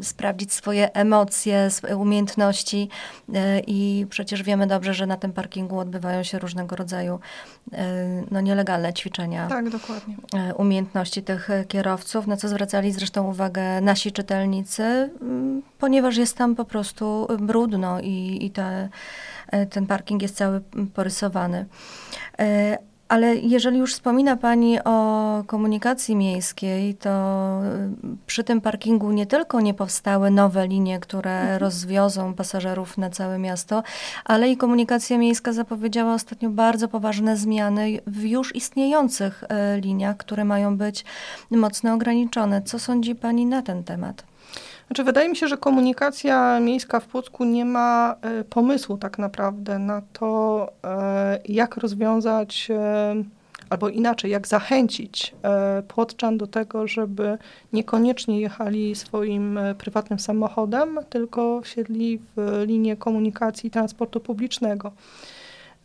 sprawdzić 0.03 0.53
swoje 0.53 0.95
emocje, 0.95 1.71
swoje 1.71 1.97
umiejętności 1.97 2.89
y, 3.29 3.33
i 3.67 4.07
przecież 4.11 4.43
wiemy 4.43 4.67
dobrze, 4.67 4.95
że 4.95 5.07
na 5.07 5.17
tym 5.17 5.33
parkingu 5.33 5.79
odbywają 5.79 6.23
się 6.23 6.39
różnego 6.39 6.77
rodzaju 6.77 7.21
y, 7.73 7.77
no, 8.31 8.41
nielegalne 8.41 8.93
ćwiczenia. 8.93 9.47
Tak, 9.47 9.71
dokładnie. 9.71 10.17
umiejętności 10.57 11.23
tych 11.23 11.49
kierowców, 11.69 12.27
na 12.27 12.37
co 12.37 12.49
zwracali 12.49 12.93
zresztą 12.93 13.29
uwagę 13.29 13.81
nasi 13.81 14.13
czytelnicy, 14.13 15.11
ponieważ 15.79 16.17
jest 16.17 16.37
tam 16.37 16.55
po 16.55 16.65
prostu 16.65 17.27
brudno 17.41 18.01
i, 18.01 18.39
i 18.43 18.51
te, 18.51 18.89
ten 19.71 19.87
parking 19.87 20.23
jest 20.23 20.37
cały 20.37 20.61
porysowany. 20.95 21.67
Ale 23.09 23.37
jeżeli 23.37 23.79
już 23.79 23.95
wspomina 23.95 24.37
Pani 24.37 24.79
o 24.85 25.43
komunikacji 25.47 26.17
miejskiej, 26.17 26.95
to 26.95 27.11
y, 27.65 28.17
przy 28.27 28.45
tym 28.45 28.61
parkingu 28.61 29.13
nie 29.13 29.27
tylko 29.27 29.61
nie 29.61 29.75
powstały 29.75 30.31
nowe 30.31 30.67
linie, 30.67 31.01
które 31.01 31.41
mhm. 31.41 31.59
rozwiozą 31.59 32.35
pasażerów 32.35 32.99
na 32.99 33.11
całe 33.11 33.39
miasto, 33.39 33.83
ale 34.25 34.49
i 34.51 34.57
komunikacja 34.57 35.19
miejska 35.19 35.53
zapowiedziała 35.53 36.15
ostatnio 36.15 36.51
bardzo 36.51 36.89
poważne 36.89 37.37
zmiany 37.37 38.01
w 38.07 38.25
już 38.25 38.55
istniejących 38.55 39.45
y, 39.45 39.81
liniach, 39.81 40.17
które 40.17 40.45
mają 40.45 40.77
być 40.77 41.05
mocno 41.51 41.95
ograniczone. 41.95 42.63
Co 42.63 42.79
sądzi 42.79 43.15
Pani 43.15 43.47
na 43.47 43.63
ten 43.63 43.85
temat? 43.85 44.25
Znaczy, 44.89 45.05
wydaje 45.05 45.29
mi 45.29 45.37
się, 45.37 45.49
że 45.49 45.57
komunikacja 45.57 46.61
miejska 46.61 47.01
w 47.01 47.07
Płocku 47.07 47.45
nie 47.45 47.65
ma 47.65 48.17
e, 48.23 48.45
pomysłu 48.45 48.99
tak 48.99 49.19
naprawdę 49.19 49.79
na 49.79 50.03
to, 50.13 50.73
e, 50.85 51.39
jak 51.49 51.77
rozwiązać 51.77 52.69
e, 52.71 53.15
albo 53.71 53.89
inaczej, 53.89 54.31
jak 54.31 54.49
zachęcić 54.49 55.35
Płotczan 55.89 56.39
do 56.39 56.47
tego, 56.47 56.87
żeby 56.87 57.39
niekoniecznie 57.73 58.41
jechali 58.41 58.95
swoim 58.95 59.59
prywatnym 59.79 60.19
samochodem, 60.19 60.99
tylko 61.11 61.61
wsiedli 61.61 62.21
w 62.37 62.63
linię 62.67 62.97
komunikacji 62.97 63.71
transportu 63.71 64.21
publicznego. 64.21 64.93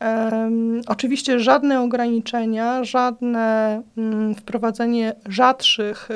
Um, 0.03 0.81
oczywiście 0.87 1.39
żadne 1.39 1.81
ograniczenia, 1.81 2.83
żadne 2.83 3.81
um, 3.97 4.35
wprowadzenie 4.35 5.15
rzadszych 5.29 6.09
y, 6.11 6.13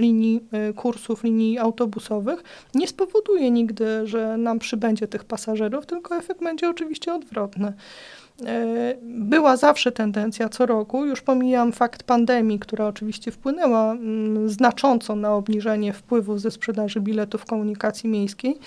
linii 0.00 0.40
y, 0.70 0.74
kursów, 0.74 1.24
linii 1.24 1.58
autobusowych 1.58 2.42
nie 2.74 2.88
spowoduje 2.88 3.50
nigdy, 3.50 4.06
że 4.06 4.36
nam 4.36 4.58
przybędzie 4.58 5.08
tych 5.08 5.24
pasażerów, 5.24 5.86
tylko 5.86 6.16
efekt 6.16 6.42
będzie 6.42 6.68
oczywiście 6.68 7.14
odwrotny. 7.14 7.72
Była 9.02 9.56
zawsze 9.56 9.92
tendencja 9.92 10.48
co 10.48 10.66
roku, 10.66 11.06
już 11.06 11.22
pomijam 11.22 11.72
fakt 11.72 12.02
pandemii, 12.02 12.58
która 12.58 12.86
oczywiście 12.86 13.30
wpłynęła 13.30 13.92
mm, 13.92 14.48
znacząco 14.48 15.16
na 15.16 15.34
obniżenie 15.34 15.92
wpływów 15.92 16.40
ze 16.40 16.50
sprzedaży 16.50 17.00
biletów 17.00 17.44
komunikacji 17.44 18.10
miejskiej, 18.10 18.58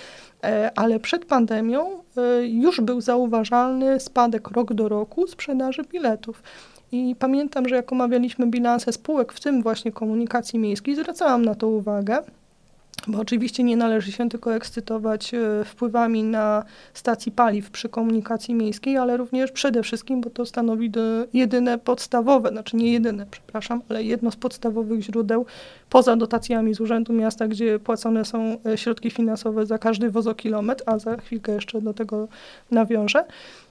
ale 0.75 0.99
przed 0.99 1.25
pandemią 1.25 2.03
już 2.43 2.81
był 2.81 3.01
zauważalny 3.01 3.99
spadek 3.99 4.47
rok 4.47 4.73
do 4.73 4.89
roku 4.89 5.27
sprzedaży 5.27 5.81
biletów. 5.91 6.43
I 6.91 7.15
pamiętam, 7.19 7.67
że 7.69 7.75
jak 7.75 7.91
omawialiśmy 7.91 8.47
bilanse 8.47 8.93
spółek, 8.93 9.33
w 9.33 9.39
tym 9.39 9.63
właśnie 9.63 9.91
komunikacji 9.91 10.59
miejskiej, 10.59 10.95
zwracałam 10.95 11.45
na 11.45 11.55
to 11.55 11.67
uwagę. 11.67 12.23
Bo 13.07 13.19
oczywiście 13.19 13.63
nie 13.63 13.77
należy 13.77 14.11
się 14.11 14.29
tylko 14.29 14.55
ekscytować 14.55 15.33
e, 15.33 15.65
wpływami 15.65 16.23
na 16.23 16.63
stacji 16.93 17.31
paliw 17.31 17.71
przy 17.71 17.89
komunikacji 17.89 18.53
miejskiej, 18.53 18.97
ale 18.97 19.17
również 19.17 19.51
przede 19.51 19.83
wszystkim, 19.83 20.21
bo 20.21 20.29
to 20.29 20.45
stanowi 20.45 20.91
jedyne 21.33 21.77
podstawowe, 21.77 22.49
znaczy 22.49 22.75
nie 22.75 22.93
jedyne, 22.93 23.25
przepraszam, 23.31 23.81
ale 23.89 24.03
jedno 24.03 24.31
z 24.31 24.35
podstawowych 24.35 25.01
źródeł 25.01 25.45
poza 25.89 26.15
dotacjami 26.15 26.73
z 26.73 26.81
Urzędu 26.81 27.13
Miasta, 27.13 27.47
gdzie 27.47 27.79
płacone 27.79 28.25
są 28.25 28.57
e, 28.65 28.77
środki 28.77 29.11
finansowe 29.11 29.65
za 29.65 29.77
każdy 29.77 30.11
wozokilometr, 30.11 30.83
a 30.85 30.99
za 30.99 31.17
chwilkę 31.17 31.51
jeszcze 31.51 31.81
do 31.81 31.93
tego 31.93 32.27
nawiążę. 32.71 33.25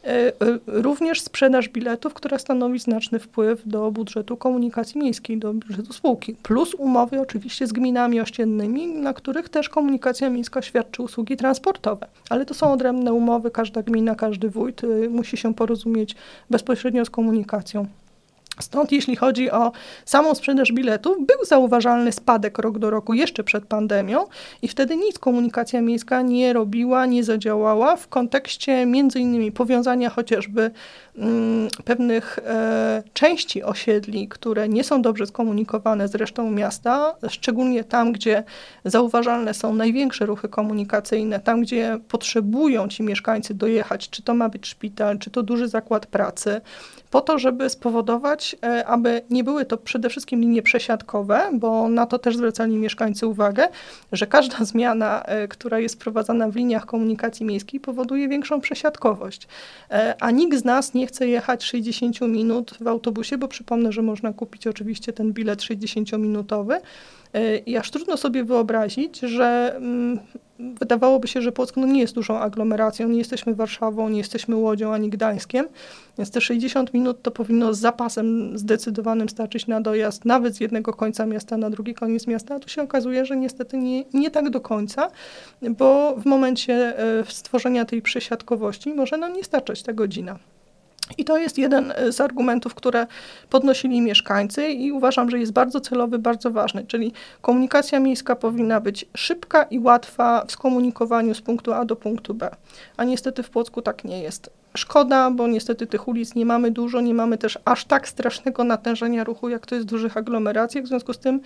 E, 0.04 0.32
również 0.66 1.20
sprzedaż 1.20 1.68
biletów, 1.68 2.14
która 2.14 2.38
stanowi 2.38 2.78
znaczny 2.78 3.18
wpływ 3.18 3.62
do 3.68 3.90
budżetu 3.90 4.36
komunikacji 4.36 5.00
miejskiej, 5.00 5.38
do 5.38 5.52
budżetu 5.52 5.92
spółki, 5.92 6.36
plus 6.42 6.74
umowy 6.74 7.20
oczywiście 7.20 7.66
z 7.66 7.72
gminami 7.72 8.20
ościennymi, 8.20 8.86
na 8.86 9.14
których 9.14 9.48
też 9.48 9.68
komunikacja 9.68 10.30
miejska 10.30 10.62
świadczy 10.62 11.02
usługi 11.02 11.36
transportowe. 11.36 12.06
Ale 12.30 12.46
to 12.46 12.54
są 12.54 12.72
odrębne 12.72 13.12
umowy, 13.12 13.50
każda 13.50 13.82
gmina, 13.82 14.14
każdy 14.14 14.50
wójt 14.50 14.82
musi 15.10 15.36
się 15.36 15.54
porozumieć 15.54 16.16
bezpośrednio 16.50 17.04
z 17.04 17.10
komunikacją. 17.10 17.86
Stąd 18.60 18.92
jeśli 18.92 19.16
chodzi 19.16 19.50
o 19.50 19.72
samą 20.04 20.34
sprzedaż 20.34 20.72
biletów, 20.72 21.16
był 21.26 21.44
zauważalny 21.44 22.12
spadek 22.12 22.58
rok 22.58 22.78
do 22.78 22.90
roku 22.90 23.14
jeszcze 23.14 23.44
przed 23.44 23.66
pandemią 23.66 24.24
i 24.62 24.68
wtedy 24.68 24.96
nic 24.96 25.18
komunikacja 25.18 25.80
miejska 25.80 26.22
nie 26.22 26.52
robiła, 26.52 27.06
nie 27.06 27.24
zadziałała 27.24 27.96
w 27.96 28.08
kontekście 28.08 28.86
między 28.86 29.20
innymi 29.20 29.52
powiązania 29.52 30.10
chociażby 30.10 30.70
mm, 31.18 31.68
pewnych 31.84 32.38
e, 32.38 33.02
części 33.12 33.62
osiedli, 33.62 34.28
które 34.28 34.68
nie 34.68 34.84
są 34.84 35.02
dobrze 35.02 35.26
skomunikowane 35.26 36.08
z 36.08 36.14
resztą 36.14 36.50
miasta, 36.50 37.14
szczególnie 37.28 37.84
tam, 37.84 38.12
gdzie 38.12 38.44
zauważalne 38.84 39.54
są 39.54 39.74
największe 39.74 40.26
ruchy 40.26 40.48
komunikacyjne, 40.48 41.40
tam, 41.40 41.62
gdzie 41.62 41.98
potrzebują 42.08 42.88
ci 42.88 43.02
mieszkańcy 43.02 43.54
dojechać, 43.54 44.10
czy 44.10 44.22
to 44.22 44.34
ma 44.34 44.48
być 44.48 44.66
szpital, 44.66 45.18
czy 45.18 45.30
to 45.30 45.42
duży 45.42 45.68
zakład 45.68 46.06
pracy, 46.06 46.60
po 47.10 47.20
to, 47.20 47.38
żeby 47.38 47.70
spowodować, 47.70 48.43
e, 48.52 48.86
aby 48.86 49.22
nie 49.30 49.44
były 49.44 49.64
to 49.64 49.76
przede 49.76 50.08
wszystkim 50.08 50.40
linie 50.40 50.62
przesiadkowe, 50.62 51.50
bo 51.52 51.88
na 51.88 52.06
to 52.06 52.18
też 52.18 52.36
zwracali 52.36 52.76
mieszkańcy 52.76 53.26
uwagę, 53.26 53.68
że 54.12 54.26
każda 54.26 54.64
zmiana, 54.70 55.22
e, 55.22 55.48
która 55.48 55.78
jest 55.78 55.94
wprowadzana 55.94 56.48
w 56.48 56.56
liniach 56.56 56.86
komunikacji 56.86 57.46
miejskiej, 57.46 57.80
powoduje 57.80 58.28
większą 58.28 58.60
przesiadkowość. 58.60 59.48
E, 59.90 60.14
a 60.20 60.30
nikt 60.30 60.58
z 60.58 60.64
nas 60.64 60.94
nie 60.94 61.06
chce 61.06 61.28
jechać 61.28 61.64
60 61.64 62.20
minut 62.20 62.76
w 62.80 62.88
autobusie, 62.88 63.38
bo 63.38 63.48
przypomnę, 63.48 63.92
że 63.92 64.02
można 64.02 64.32
kupić 64.32 64.66
oczywiście 64.66 65.12
ten 65.12 65.32
bilet 65.32 65.60
60-minutowy. 65.60 66.80
I 67.66 67.76
aż 67.76 67.90
trudno 67.90 68.16
sobie 68.16 68.44
wyobrazić, 68.44 69.20
że 69.20 69.74
mm, 69.76 70.20
wydawałoby 70.58 71.28
się, 71.28 71.42
że 71.42 71.52
Płock 71.52 71.76
no, 71.76 71.86
nie 71.86 72.00
jest 72.00 72.14
dużą 72.14 72.38
aglomeracją, 72.38 73.08
nie 73.08 73.18
jesteśmy 73.18 73.54
Warszawą, 73.54 74.08
nie 74.08 74.18
jesteśmy 74.18 74.56
Łodzią 74.56 74.92
ani 74.92 75.10
Gdańskiem, 75.10 75.66
więc 76.18 76.30
te 76.30 76.40
60 76.40 76.94
minut 76.94 77.22
to 77.22 77.30
powinno 77.30 77.74
z 77.74 77.78
zapasem 77.78 78.58
zdecydowanym 78.58 79.28
starczyć 79.28 79.66
na 79.66 79.80
dojazd 79.80 80.24
nawet 80.24 80.56
z 80.56 80.60
jednego 80.60 80.92
końca 80.92 81.26
miasta 81.26 81.56
na 81.56 81.70
drugi 81.70 81.94
koniec 81.94 82.26
miasta, 82.26 82.54
a 82.54 82.58
tu 82.58 82.68
się 82.68 82.82
okazuje, 82.82 83.26
że 83.26 83.36
niestety 83.36 83.76
nie, 83.76 84.04
nie 84.14 84.30
tak 84.30 84.50
do 84.50 84.60
końca, 84.60 85.10
bo 85.62 86.16
w 86.16 86.26
momencie 86.26 86.98
e, 86.98 87.24
stworzenia 87.28 87.84
tej 87.84 88.02
przesiadkowości 88.02 88.94
może 88.94 89.16
nam 89.16 89.32
nie 89.32 89.44
starczać 89.44 89.82
ta 89.82 89.92
godzina. 89.92 90.38
I 91.18 91.24
to 91.24 91.38
jest 91.38 91.58
jeden 91.58 91.92
e, 91.96 92.12
z 92.12 92.20
argumentów, 92.20 92.74
które 92.74 93.06
podnosili 93.50 94.00
mieszkańcy 94.00 94.68
i 94.68 94.92
uważam, 94.92 95.30
że 95.30 95.38
jest 95.38 95.52
bardzo 95.52 95.80
celowy, 95.80 96.18
bardzo 96.18 96.50
ważny, 96.50 96.84
czyli 96.86 97.12
komunikacja 97.40 98.00
miejska 98.00 98.36
powinna 98.36 98.80
być 98.80 99.04
szybka 99.16 99.62
i 99.62 99.78
łatwa 99.78 100.44
w 100.48 100.52
skomunikowaniu 100.52 101.34
z 101.34 101.40
punktu 101.40 101.72
A 101.72 101.84
do 101.84 101.96
punktu 101.96 102.34
B. 102.34 102.50
A 102.96 103.04
niestety 103.04 103.42
w 103.42 103.50
Płocku 103.50 103.82
tak 103.82 104.04
nie 104.04 104.22
jest. 104.22 104.63
Szkoda, 104.76 105.30
bo 105.30 105.46
niestety 105.46 105.86
tych 105.86 106.08
ulic 106.08 106.34
nie 106.34 106.46
mamy 106.46 106.70
dużo, 106.70 107.00
nie 107.00 107.14
mamy 107.14 107.38
też 107.38 107.58
aż 107.64 107.84
tak 107.84 108.08
strasznego 108.08 108.64
natężenia 108.64 109.24
ruchu, 109.24 109.48
jak 109.48 109.66
to 109.66 109.74
jest 109.74 109.86
w 109.86 109.90
dużych 109.90 110.16
aglomeracjach. 110.16 110.84
W 110.84 110.88
związku 110.88 111.12
z 111.12 111.18
tym, 111.18 111.40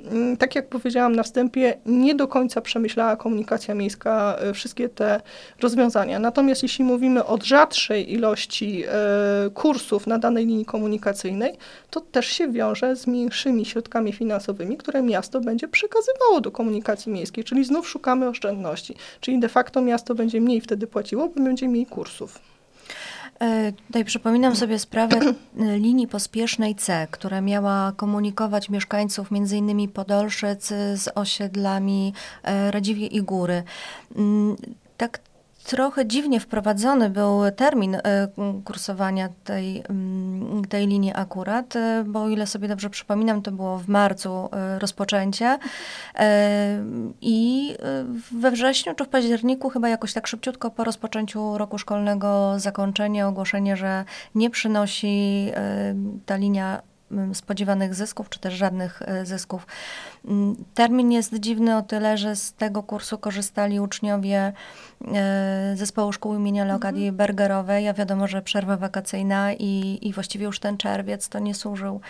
mm, 0.00 0.36
tak 0.36 0.54
jak 0.54 0.68
powiedziałam 0.68 1.16
na 1.16 1.22
wstępie, 1.22 1.78
nie 1.86 2.14
do 2.14 2.28
końca 2.28 2.60
przemyślała 2.60 3.16
komunikacja 3.16 3.74
miejska 3.74 4.36
e, 4.38 4.52
wszystkie 4.54 4.88
te 4.88 5.20
rozwiązania. 5.60 6.18
Natomiast 6.18 6.62
jeśli 6.62 6.84
mówimy 6.84 7.26
o 7.26 7.38
rzadszej 7.42 8.12
ilości 8.12 8.84
e, 8.88 9.50
kursów 9.54 10.06
na 10.06 10.18
danej 10.18 10.46
linii 10.46 10.64
komunikacyjnej, 10.64 11.52
to 11.90 12.00
też 12.00 12.26
się 12.26 12.52
wiąże 12.52 12.96
z 12.96 13.06
mniejszymi 13.06 13.64
środkami 13.64 14.12
finansowymi, 14.12 14.76
które 14.76 15.02
miasto 15.02 15.40
będzie 15.40 15.68
przekazywało 15.68 16.40
do 16.40 16.50
komunikacji 16.50 17.12
miejskiej, 17.12 17.44
czyli 17.44 17.64
znów 17.64 17.88
szukamy 17.88 18.28
oszczędności. 18.28 18.94
Czyli 19.20 19.40
de 19.40 19.48
facto 19.48 19.80
miasto 19.80 20.14
będzie 20.14 20.40
mniej 20.40 20.60
wtedy 20.60 20.86
płaciło, 20.86 21.28
bo 21.28 21.44
będzie 21.44 21.68
mniej 21.68 21.86
kursów. 21.86 22.51
E, 23.42 23.72
tutaj 23.72 24.04
przypominam 24.04 24.56
sobie 24.56 24.78
sprawę 24.78 25.16
e, 25.16 25.78
linii 25.78 26.08
pospiesznej 26.08 26.74
C, 26.74 27.06
która 27.10 27.40
miała 27.40 27.92
komunikować 27.96 28.68
mieszkańców 28.68 29.28
m.in. 29.32 29.88
Podolszyc 29.88 30.66
z 30.94 31.08
osiedlami 31.14 32.12
e, 32.42 32.70
Radziwie 32.70 33.06
i 33.06 33.22
Góry. 33.22 33.62
Mm, 34.16 34.56
tak 34.96 35.20
trochę 35.64 36.06
dziwnie 36.06 36.40
wprowadzony 36.40 37.10
był 37.10 37.40
termin 37.56 37.94
e, 37.94 38.00
kursowania 38.64 39.28
tej, 39.44 39.82
mm, 39.88 40.64
tej 40.64 40.86
linii 40.86 41.12
akurat, 41.14 41.76
e, 41.76 42.04
bo 42.06 42.22
o 42.22 42.28
ile 42.28 42.46
sobie 42.46 42.68
dobrze 42.68 42.90
przypominam, 42.90 43.42
to 43.42 43.52
było 43.52 43.78
w 43.78 43.88
marcu 43.88 44.48
e, 44.52 44.78
rozpoczęcie. 44.78 45.58
I 47.20 47.76
we 48.32 48.50
wrześniu 48.50 48.94
czy 48.94 49.04
w 49.04 49.08
październiku 49.08 49.68
chyba 49.68 49.88
jakoś 49.88 50.12
tak 50.12 50.26
szybciutko 50.26 50.70
po 50.70 50.84
rozpoczęciu 50.84 51.58
roku 51.58 51.78
szkolnego 51.78 52.54
zakończenie, 52.56 53.26
ogłoszenie, 53.26 53.76
że 53.76 54.04
nie 54.34 54.50
przynosi 54.50 55.52
ta 56.26 56.36
linia 56.36 56.82
spodziewanych 57.34 57.94
zysków, 57.94 58.28
czy 58.28 58.40
też 58.40 58.54
żadnych 58.54 59.02
e, 59.02 59.26
zysków. 59.26 59.66
Mm, 60.24 60.64
termin 60.74 61.12
jest 61.12 61.34
dziwny 61.34 61.76
o 61.76 61.82
tyle, 61.82 62.18
że 62.18 62.36
z 62.36 62.52
tego 62.52 62.82
kursu 62.82 63.18
korzystali 63.18 63.80
uczniowie 63.80 64.52
e, 65.14 65.72
zespołu 65.76 66.12
szkół 66.12 66.34
imienia 66.34 66.64
Leokadii 66.64 67.08
mhm. 67.08 67.16
Bergerowej, 67.16 67.88
a 67.88 67.94
wiadomo, 67.94 68.28
że 68.28 68.42
przerwa 68.42 68.76
wakacyjna 68.76 69.52
i, 69.52 69.98
i 70.02 70.12
właściwie 70.12 70.44
już 70.44 70.60
ten 70.60 70.76
czerwiec 70.76 71.28
to 71.28 71.38
nie 71.38 71.54
służył 71.54 72.00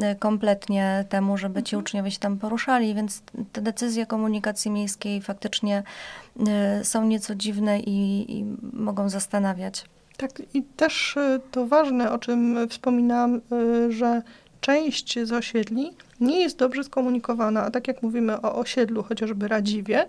e, 0.00 0.14
kompletnie 0.14 1.04
temu, 1.08 1.38
żeby 1.38 1.62
ci 1.62 1.76
mhm. 1.76 1.84
uczniowie 1.84 2.10
się 2.10 2.18
tam 2.18 2.38
poruszali, 2.38 2.94
więc 2.94 3.22
te 3.52 3.60
decyzje 3.60 4.06
komunikacji 4.06 4.70
miejskiej 4.70 5.22
faktycznie 5.22 5.82
są 6.82 7.04
nieco 7.04 7.34
dziwne 7.34 7.80
i, 7.80 8.26
i 8.38 8.44
mogą 8.72 9.08
zastanawiać. 9.08 9.84
Tak, 10.16 10.42
i 10.54 10.62
też 10.62 11.16
e, 11.16 11.40
to 11.50 11.66
ważne, 11.66 12.12
o 12.12 12.18
czym 12.18 12.68
wspominałam, 12.68 13.34
e, 13.36 13.92
że 13.92 14.22
część 14.60 15.18
z 15.24 15.32
osiedli 15.32 15.92
nie 16.20 16.40
jest 16.40 16.58
dobrze 16.58 16.84
skomunikowana, 16.84 17.62
a 17.62 17.70
tak 17.70 17.88
jak 17.88 18.02
mówimy 18.02 18.40
o 18.40 18.54
osiedlu 18.54 19.02
chociażby 19.02 19.48
Radziwie, 19.48 20.06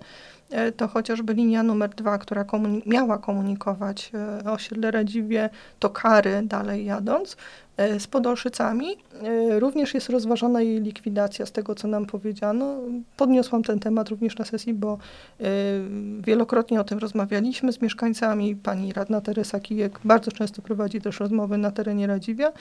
e, 0.49 0.71
to 0.71 0.87
chociażby 0.87 1.33
linia 1.33 1.63
numer 1.63 1.89
dwa, 1.89 2.17
która 2.17 2.45
miała 2.85 3.17
komunikować 3.17 4.11
osiedle 4.45 4.91
Radziwie, 4.91 5.49
to 5.79 5.89
kary 5.89 6.41
dalej 6.43 6.85
jadąc, 6.85 7.37
z 7.77 8.07
Podolszycami. 8.07 8.87
E, 9.23 9.59
również 9.59 9.93
jest 9.93 10.09
rozważana 10.09 10.61
jej 10.61 10.81
likwidacja, 10.81 11.45
z 11.45 11.51
tego 11.51 11.75
co 11.75 11.87
nam 11.87 12.05
powiedziano. 12.05 12.75
Podniosłam 13.17 13.63
ten 13.63 13.79
temat 13.79 14.09
również 14.09 14.37
na 14.37 14.45
sesji, 14.45 14.73
bo 14.73 14.97
e, 15.39 15.43
wielokrotnie 16.21 16.81
o 16.81 16.83
tym 16.83 16.99
rozmawialiśmy 16.99 17.73
z 17.73 17.81
mieszkańcami. 17.81 18.55
Pani 18.55 18.93
radna 18.93 19.21
Teresa 19.21 19.59
Kijek 19.59 19.99
bardzo 20.03 20.31
często 20.31 20.61
prowadzi 20.61 21.01
też 21.01 21.19
rozmowy 21.19 21.57
na 21.57 21.71
terenie 21.71 22.07
Radziwia. 22.07 22.51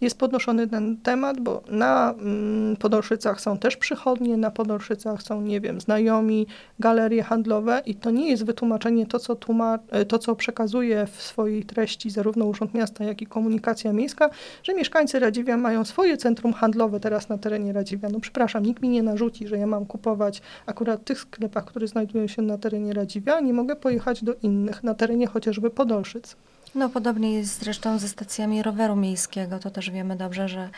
Jest 0.00 0.18
podnoszony 0.18 0.66
ten 0.66 0.96
temat, 0.96 1.40
bo 1.40 1.62
na 1.68 2.12
mm, 2.12 2.76
Podolszycach 2.76 3.40
są 3.40 3.58
też 3.58 3.76
przychodnie, 3.76 4.36
na 4.36 4.50
Podolszycach 4.50 5.22
są, 5.22 5.40
nie 5.40 5.60
wiem, 5.60 5.80
znajomi, 5.80 6.46
galerie 6.78 7.22
handlowe 7.22 7.82
i 7.86 7.94
to 7.94 8.10
nie 8.10 8.30
jest 8.30 8.44
wytłumaczenie 8.44 9.06
to, 9.06 9.18
co, 9.18 9.36
tłumacz, 9.36 9.80
to, 10.08 10.18
co 10.18 10.36
przekazuje 10.36 11.06
w 11.06 11.22
swojej 11.22 11.64
treści 11.64 12.10
zarówno 12.10 12.44
Urząd 12.44 12.74
Miasta, 12.74 13.04
jak 13.04 13.22
i 13.22 13.26
komunikacja 13.26 13.92
miejska, 13.92 14.30
że 14.64 14.74
mieszkańcy 14.74 15.18
Radziwia 15.18 15.56
mają 15.56 15.84
swoje 15.84 16.16
centrum 16.16 16.52
handlowe 16.52 17.00
teraz 17.00 17.28
na 17.28 17.38
terenie 17.38 17.72
Radziwia. 17.72 18.08
No 18.08 18.20
przepraszam, 18.20 18.62
nikt 18.62 18.82
mi 18.82 18.88
nie 18.88 19.02
narzuci, 19.02 19.48
że 19.48 19.58
ja 19.58 19.66
mam 19.66 19.86
kupować 19.86 20.42
akurat 20.66 21.04
tych 21.04 21.18
sklepach, 21.18 21.64
które 21.64 21.88
znajdują 21.88 22.26
się 22.26 22.42
na 22.42 22.58
terenie 22.58 22.92
Radziwia, 22.92 23.40
nie 23.40 23.52
mogę 23.52 23.76
pojechać 23.76 24.24
do 24.24 24.34
innych 24.42 24.82
na 24.82 24.94
terenie 24.94 25.26
chociażby 25.26 25.70
Podolszyc. 25.70 26.36
No 26.74 26.88
podobnie 26.88 27.34
jest 27.34 27.60
zresztą 27.60 27.98
ze 27.98 28.08
stacjami 28.08 28.62
roweru 28.62 28.96
miejskiego. 28.96 29.58
To 29.58 29.70
też 29.70 29.90
wiemy 29.90 30.16
dobrze, 30.16 30.48
że 30.48 30.70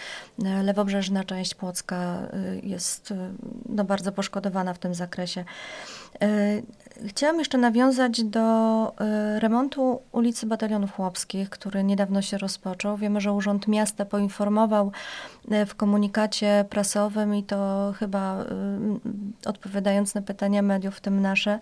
e, 0.45 0.63
lewobrzeżna 0.63 1.25
część 1.25 1.55
Płocka 1.55 1.97
e, 1.97 2.57
jest 2.63 3.11
e, 3.11 3.33
no, 3.69 3.85
bardzo 3.85 4.13
poszkodowana 4.13 4.75
w 4.75 4.79
tym 4.79 4.95
zakresie. 4.95 5.45
Chciałam 7.07 7.39
jeszcze 7.39 7.59
nawiązać 7.59 8.25
do 8.25 8.47
remontu 9.39 10.01
ulicy 10.13 10.47
Batalionów 10.47 10.93
Chłopskich, 10.93 11.51
który 11.51 11.85
niedawno 11.85 12.23
się 12.23 12.39
rozpoczął. 12.39 12.97
Wiemy, 12.97 13.21
że 13.21 13.33
Urząd 13.33 13.69
Miasta 13.69 14.05
poinformował 14.05 14.93
w 15.67 15.75
komunikacie 15.75 16.65
prasowym 16.71 17.35
i 17.35 17.43
to 17.43 17.93
chyba 17.99 18.45
odpowiadając 19.47 20.15
na 20.15 20.23
pytania 20.23 20.63
mediów, 20.63 20.97
w 20.97 21.01
tym 21.01 21.23
nasze, 21.23 21.59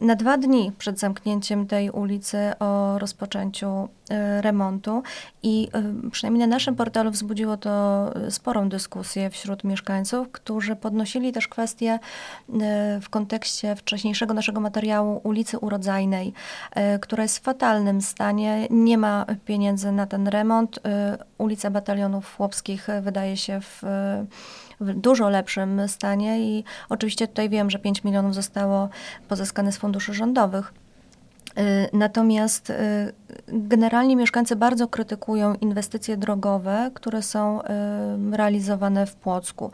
na 0.00 0.14
dwa 0.14 0.38
dni 0.38 0.72
przed 0.78 0.98
zamknięciem 0.98 1.66
tej 1.66 1.90
ulicy 1.90 2.38
o 2.58 2.98
rozpoczęciu 2.98 3.88
e, 4.10 4.42
remontu 4.42 5.02
i 5.42 5.68
e, 5.72 6.10
przynajmniej 6.10 6.48
na 6.48 6.54
naszym 6.54 6.76
portalu 6.76 7.10
wzbudziło 7.10 7.56
to 7.56 8.10
sporą 8.30 8.68
dyskusję 8.68 9.30
wśród 9.30 9.64
mieszkańców, 9.64 10.28
którzy 10.32 10.76
podnosili 10.76 11.32
też 11.32 11.48
kwestię 11.48 11.98
e, 12.60 13.00
w 13.00 13.08
kontekście 13.10 13.76
wcześniejszego 13.76 14.34
naszego 14.34 14.41
materiału 14.60 15.20
ulicy 15.24 15.58
Urodzajnej, 15.58 16.32
która 17.00 17.22
jest 17.22 17.38
w 17.38 17.42
fatalnym 17.42 18.00
stanie, 18.00 18.66
nie 18.70 18.98
ma 18.98 19.26
pieniędzy 19.44 19.92
na 19.92 20.06
ten 20.06 20.28
remont. 20.28 20.78
Ulica 21.38 21.70
Batalionów 21.70 22.36
Chłopskich 22.36 22.86
wydaje 23.02 23.36
się 23.36 23.60
w 23.60 23.82
w 24.82 24.94
dużo 24.94 25.28
lepszym 25.28 25.88
stanie 25.88 26.40
i 26.40 26.64
oczywiście 26.88 27.28
tutaj 27.28 27.48
wiem, 27.48 27.70
że 27.70 27.78
5 27.78 28.04
milionów 28.04 28.34
zostało 28.34 28.88
pozyskane 29.28 29.72
z 29.72 29.76
funduszy 29.76 30.14
rządowych. 30.14 30.74
Natomiast 31.92 32.72
generalnie 33.48 34.16
mieszkańcy 34.16 34.56
bardzo 34.56 34.88
krytykują 34.88 35.54
inwestycje 35.54 36.16
drogowe, 36.16 36.90
które 36.94 37.22
są 37.22 37.60
realizowane 38.32 39.06
w 39.06 39.14
Płocku. 39.14 39.70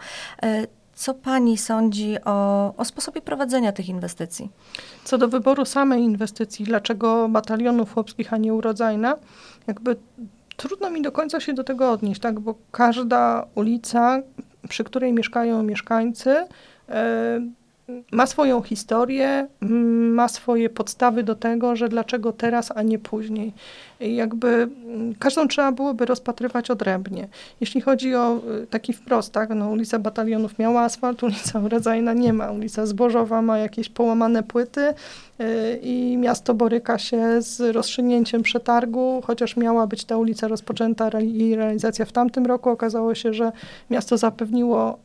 Co 0.98 1.14
pani 1.14 1.58
sądzi 1.58 2.16
o, 2.24 2.74
o 2.76 2.84
sposobie 2.84 3.20
prowadzenia 3.20 3.72
tych 3.72 3.88
inwestycji? 3.88 4.50
Co 5.04 5.18
do 5.18 5.28
wyboru 5.28 5.64
samej 5.64 6.02
inwestycji, 6.02 6.64
dlaczego 6.64 7.28
batalionów 7.28 7.94
chłopskich, 7.94 8.32
a 8.32 8.36
nie 8.36 8.54
urodzajna, 8.54 9.16
jakby 9.66 9.96
trudno 10.56 10.90
mi 10.90 11.02
do 11.02 11.12
końca 11.12 11.40
się 11.40 11.52
do 11.52 11.64
tego 11.64 11.90
odnieść, 11.90 12.20
tak? 12.20 12.40
bo 12.40 12.54
każda 12.70 13.46
ulica, 13.54 14.22
przy 14.68 14.84
której 14.84 15.12
mieszkają 15.12 15.62
mieszkańcy, 15.62 16.46
ma 18.12 18.26
swoją 18.26 18.62
historię, 18.62 19.46
mm, 19.62 20.14
ma 20.14 20.28
swoje 20.28 20.70
podstawy 20.70 21.22
do 21.22 21.34
tego, 21.34 21.76
że 21.76 21.88
dlaczego 21.88 22.32
teraz, 22.32 22.72
a 22.74 22.82
nie 22.82 22.98
później. 22.98 23.52
Jakby 24.00 24.48
mm, 24.48 25.14
każdą 25.18 25.48
trzeba 25.48 25.72
byłoby 25.72 26.06
rozpatrywać 26.06 26.70
odrębnie. 26.70 27.28
Jeśli 27.60 27.80
chodzi 27.80 28.14
o 28.14 28.40
y, 28.62 28.66
taki 28.66 28.92
wprost, 28.92 29.32
tak, 29.32 29.50
no 29.50 29.68
ulica 29.70 29.98
Batalionów 29.98 30.58
miała 30.58 30.82
asfalt, 30.82 31.22
ulica 31.28 31.60
Urodzajna 31.60 32.12
nie 32.12 32.32
ma, 32.32 32.50
ulica 32.50 32.86
Zbożowa 32.86 33.42
ma 33.42 33.58
jakieś 33.58 33.88
połamane 33.88 34.42
płyty 34.42 34.80
y, 34.80 35.78
i 35.82 36.16
miasto 36.16 36.54
boryka 36.54 36.98
się 36.98 37.42
z 37.42 37.60
rozstrzygnięciem 37.60 38.42
przetargu, 38.42 39.22
chociaż 39.24 39.56
miała 39.56 39.86
być 39.86 40.04
ta 40.04 40.16
ulica 40.16 40.48
rozpoczęta 40.48 41.20
i 41.20 41.54
realizacja 41.54 42.04
w 42.04 42.12
tamtym 42.12 42.46
roku, 42.46 42.70
okazało 42.70 43.14
się, 43.14 43.34
że 43.34 43.52
miasto 43.90 44.18
zapewniło 44.18 44.98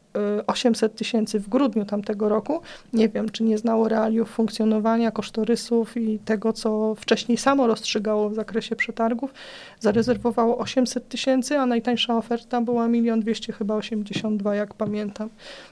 800 0.47 0.93
y, 0.93 0.95
tysięcy 0.95 1.39
w 1.39 1.49
grudniu 1.49 1.85
tamtego 1.85 2.29
roku. 2.29 2.61
Nie 2.93 3.09
wiem, 3.09 3.29
czy 3.29 3.43
nie 3.43 3.57
znało 3.57 3.89
realiów 3.89 4.29
funkcjonowania, 4.29 5.11
kosztorysów 5.11 5.97
i 5.97 6.19
tego, 6.19 6.53
co 6.53 6.95
wcześniej 6.95 7.37
samo 7.37 7.67
rozstrzygało 7.67 8.29
w 8.29 8.33
zakresie 8.33 8.75
przetargów. 8.75 9.33
Zarezerwowało 9.79 10.57
800 10.57 11.07
tysięcy, 11.07 11.57
a 11.57 11.65
najtańsza 11.65 12.17
oferta 12.17 12.61
była 12.61 12.87
1 12.87 13.19
200 13.19 13.53
chyba 13.53 13.75
82, 13.75 14.55
jak 14.55 14.73
pamiętam. 14.73 15.29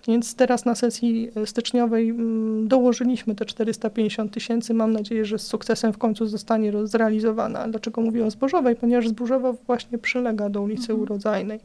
Więc 0.08 0.36
teraz 0.36 0.66
na 0.66 0.76
sesji 0.76 1.32
styczniowej 1.46 2.10
mm, 2.10 2.68
dołożyliśmy 2.68 3.36
te 3.36 3.46
450 3.46 4.34
tysięcy. 4.34 4.74
Mam 4.74 4.92
nadzieję, 4.92 5.26
że 5.26 5.40
z 5.40 5.48
sukcesem 5.48 5.94
w 5.94 5.98
końcu 5.98 6.26
zostanie 6.28 6.72
zrealizowana. 6.88 7.68
Dlaczego 7.68 8.02
mówię 8.02 8.26
o 8.26 8.32
Zbożowej? 8.32 8.76
Ponieważ 8.76 9.08
Zbożowa 9.08 9.54
właśnie 9.68 9.98
przylega 9.98 10.50
do 10.50 10.62
ulicy 10.62 10.82
mhm. 10.92 11.00
Urodzajnej. 11.00 11.60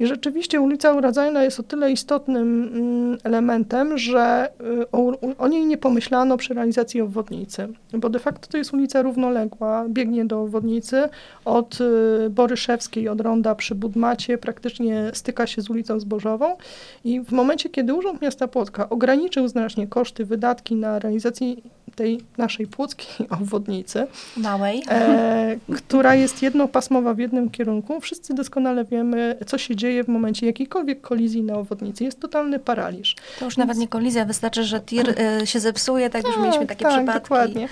I 0.00 0.06
rzeczywiście 0.06 0.60
ulica 0.60 0.92
Urodzajna 0.92 1.44
jest 1.44 1.60
o 1.60 1.62
tyle 1.62 1.92
istotnym 1.92 2.70
mm, 2.74 3.18
elementem, 3.24 3.98
że 3.98 4.50
y, 4.82 4.90
o, 4.92 5.12
o, 5.38 5.48
niej 5.48 5.66
nie 5.66 5.76
pomyślano 5.78 6.36
przy 6.36 6.54
realizacji 6.54 7.00
obwodnicy, 7.00 7.68
bo 7.92 8.08
de 8.08 8.18
facto 8.18 8.48
to 8.48 8.58
jest 8.58 8.74
ulica 8.74 9.02
równoległa, 9.02 9.84
biegnie 9.88 10.24
do 10.24 10.42
obwodnicy 10.42 11.08
od 11.44 11.78
y, 11.80 12.30
Boryszewskiej, 12.30 13.08
od 13.08 13.20
ronda 13.20 13.54
przy 13.54 13.74
Budmacie, 13.74 14.38
praktycznie 14.38 15.10
styka 15.12 15.46
się 15.46 15.62
z 15.62 15.70
ulicą 15.70 16.00
Zbożową 16.00 16.56
i 17.04 17.20
w 17.20 17.32
momencie, 17.32 17.68
kiedy 17.68 17.94
Urząd 17.94 18.22
Miasta 18.22 18.48
Płocka 18.48 18.88
ograniczył 18.88 19.48
znacznie 19.48 19.86
koszty, 19.86 20.24
wydatki 20.24 20.74
na 20.74 20.98
realizację 20.98 21.54
tej 21.94 22.20
naszej 22.38 22.66
płockiej 22.66 23.28
obwodnicy. 23.40 24.06
Małej. 24.36 24.82
E, 24.88 25.56
która 25.74 26.14
jest 26.14 26.42
jednopasmowa 26.42 27.14
w 27.14 27.18
jednym 27.18 27.50
kierunku. 27.50 28.00
Wszyscy 28.00 28.34
doskonale 28.34 28.84
wiemy, 28.84 29.38
co 29.46 29.58
się 29.58 29.76
dzieje 29.76 30.04
w 30.04 30.08
momencie 30.08 30.46
jakiejkolwiek 30.46 31.00
kolizji 31.00 31.42
na 31.42 31.54
obwodnicy. 31.54 32.04
Jest 32.04 32.20
totalny 32.20 32.58
paraliż. 32.58 33.14
To 33.14 33.44
już 33.44 33.56
Więc... 33.56 33.56
nawet 33.56 33.76
nie 33.76 33.88
kolizja, 33.88 34.24
wystarczy, 34.24 34.64
że 34.64 34.80
tir 34.80 35.14
e, 35.20 35.46
się 35.46 35.60
zepsuje, 35.60 36.10
tak, 36.10 36.22
tak 36.22 36.32
już 36.32 36.42
mieliśmy 36.42 36.66
takie 36.66 36.84
tak, 36.84 36.92
przypadki. 36.92 37.20
dokładnie. 37.20 37.68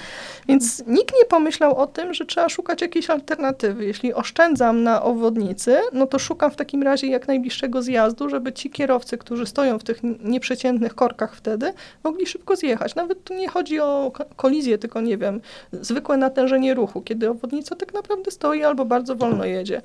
Więc 0.49 0.83
nikt 0.87 1.15
nie 1.19 1.25
pomyślał 1.25 1.77
o 1.77 1.87
tym, 1.87 2.15
że 2.15 2.27
trzeba 2.27 2.49
szukać 2.49 2.83
jakiejś 2.83 3.11
alternatywy. 3.11 3.85
Jeśli 3.85 4.15
oszczędzam 4.15 4.83
na 4.83 5.03
obwodnicy, 5.03 5.77
no 5.93 6.07
to 6.07 6.19
szukam 6.19 6.51
w 6.51 6.57
takim 6.57 6.83
razie 6.83 7.07
jak 7.07 7.29
najbliższego 7.29 7.83
zjazdu, 7.83 8.29
żeby 8.29 8.53
ci 8.53 8.71
kierowcy, 8.71 9.19
którzy 9.19 9.47
stoją 9.47 9.79
w 9.79 9.85
tych 9.85 10.01
nieprzeciętnych 10.25 10.95
korkach 10.95 11.37
wtedy, 11.37 11.73
mogli 12.05 12.27
szybko 12.27 12.57
zjechać. 12.57 12.95
Nawet 12.95 13.25
tu 13.25 13.35
nie 13.35 13.49
chodzi 13.49 13.81
o 13.81 14.11
kolizję, 14.37 14.79
tylko 14.79 15.01
nie 15.01 15.19
wiem, 15.19 15.41
zwykłe 15.73 16.17
natężenie 16.17 16.75
ruchu, 16.75 17.01
kiedy 17.01 17.31
obwodnica 17.31 17.77
tak 17.77 17.95
naprawdę 17.95 18.31
stoi 18.31 18.63
albo 18.63 18.85
bardzo 18.85 19.17
wolno 19.17 19.45
jedzie. 19.45 19.83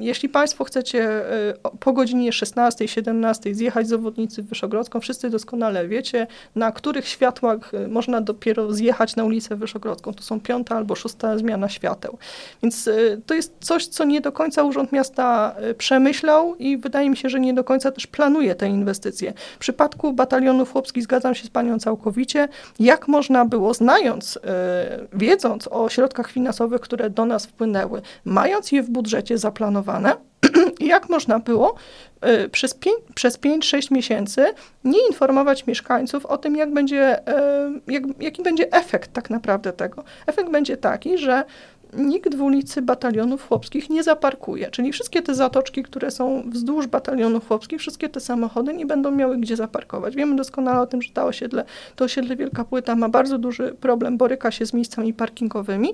Jeśli 0.00 0.28
Państwo 0.28 0.64
chcecie 0.64 1.02
e, 1.04 1.54
po 1.80 1.92
godzinie 1.92 2.32
16, 2.32 2.88
17 2.88 3.54
zjechać 3.54 3.88
z 3.88 3.92
obwodnicy 3.92 4.42
Wyszogrodzką, 4.42 5.00
wszyscy 5.00 5.30
doskonale 5.30 5.88
wiecie, 5.88 6.26
na 6.54 6.72
których 6.72 7.08
światłach 7.08 7.74
e, 7.74 7.88
można 7.88 8.20
dopiero 8.20 8.72
zjechać 8.72 9.16
na 9.16 9.24
ulicę 9.24 9.56
Wyszogrodzką. 9.56 10.14
To 10.14 10.22
są 10.22 10.40
piąta 10.40 10.76
albo 10.76 10.94
szósta 10.94 11.38
zmiana 11.38 11.68
świateł. 11.68 12.18
Więc 12.62 12.88
e, 12.88 12.92
to 13.26 13.34
jest 13.34 13.54
coś, 13.60 13.86
co 13.86 14.04
nie 14.04 14.20
do 14.20 14.32
końca 14.32 14.62
Urząd 14.62 14.92
Miasta 14.92 15.54
przemyślał 15.78 16.54
i 16.54 16.76
wydaje 16.76 17.10
mi 17.10 17.16
się, 17.16 17.28
że 17.28 17.40
nie 17.40 17.54
do 17.54 17.64
końca 17.64 17.90
też 17.90 18.06
planuje 18.06 18.54
te 18.54 18.68
inwestycje. 18.68 19.32
W 19.54 19.58
przypadku 19.58 20.12
batalionów 20.12 20.72
chłopskich 20.72 21.02
zgadzam 21.02 21.34
się 21.34 21.46
z 21.46 21.50
Panią 21.50 21.78
całkowicie. 21.78 22.48
Jak 22.80 23.07
można 23.08 23.44
było, 23.44 23.74
znając, 23.74 24.38
e, 24.44 25.06
wiedząc 25.12 25.68
o 25.70 25.88
środkach 25.88 26.30
finansowych, 26.30 26.80
które 26.80 27.10
do 27.10 27.24
nas 27.24 27.46
wpłynęły, 27.46 28.02
mając 28.24 28.72
je 28.72 28.82
w 28.82 28.90
budżecie 28.90 29.38
zaplanowane, 29.38 30.16
jak 30.80 31.08
można 31.08 31.38
było 31.38 31.74
e, 32.20 32.48
przez, 32.48 32.78
przez 33.14 33.38
5-6 33.38 33.92
miesięcy 33.92 34.46
nie 34.84 35.06
informować 35.08 35.66
mieszkańców 35.66 36.26
o 36.26 36.38
tym, 36.38 36.56
jak 36.56 36.72
będzie, 36.72 37.28
e, 37.28 37.70
jak, 37.86 38.02
jaki 38.20 38.42
będzie 38.42 38.72
efekt 38.72 39.12
tak 39.12 39.30
naprawdę 39.30 39.72
tego. 39.72 40.04
Efekt 40.26 40.50
będzie 40.50 40.76
taki, 40.76 41.18
że 41.18 41.44
nikt 41.92 42.34
w 42.34 42.42
ulicy 42.42 42.82
batalionów 42.82 43.48
chłopskich 43.48 43.90
nie 43.90 44.02
zaparkuje. 44.02 44.70
Czyli 44.70 44.92
wszystkie 44.92 45.22
te 45.22 45.34
zatoczki, 45.34 45.82
które 45.82 46.10
są 46.10 46.42
wzdłuż 46.50 46.86
batalionów 46.86 47.48
chłopskich, 47.48 47.80
wszystkie 47.80 48.08
te 48.08 48.20
samochody 48.20 48.74
nie 48.74 48.86
będą 48.86 49.10
miały 49.10 49.38
gdzie 49.38 49.56
zaparkować. 49.56 50.16
Wiemy 50.16 50.36
doskonale 50.36 50.80
o 50.80 50.86
tym, 50.86 51.02
że 51.02 51.12
to 51.12 51.24
osiedle, 51.24 51.64
to 51.96 52.04
osiedle 52.04 52.36
Wielka 52.36 52.64
Płyta 52.64 52.96
ma 52.96 53.08
bardzo 53.08 53.38
duży 53.38 53.74
problem, 53.80 54.16
boryka 54.16 54.50
się 54.50 54.66
z 54.66 54.72
miejscami 54.72 55.14
parkingowymi 55.14 55.88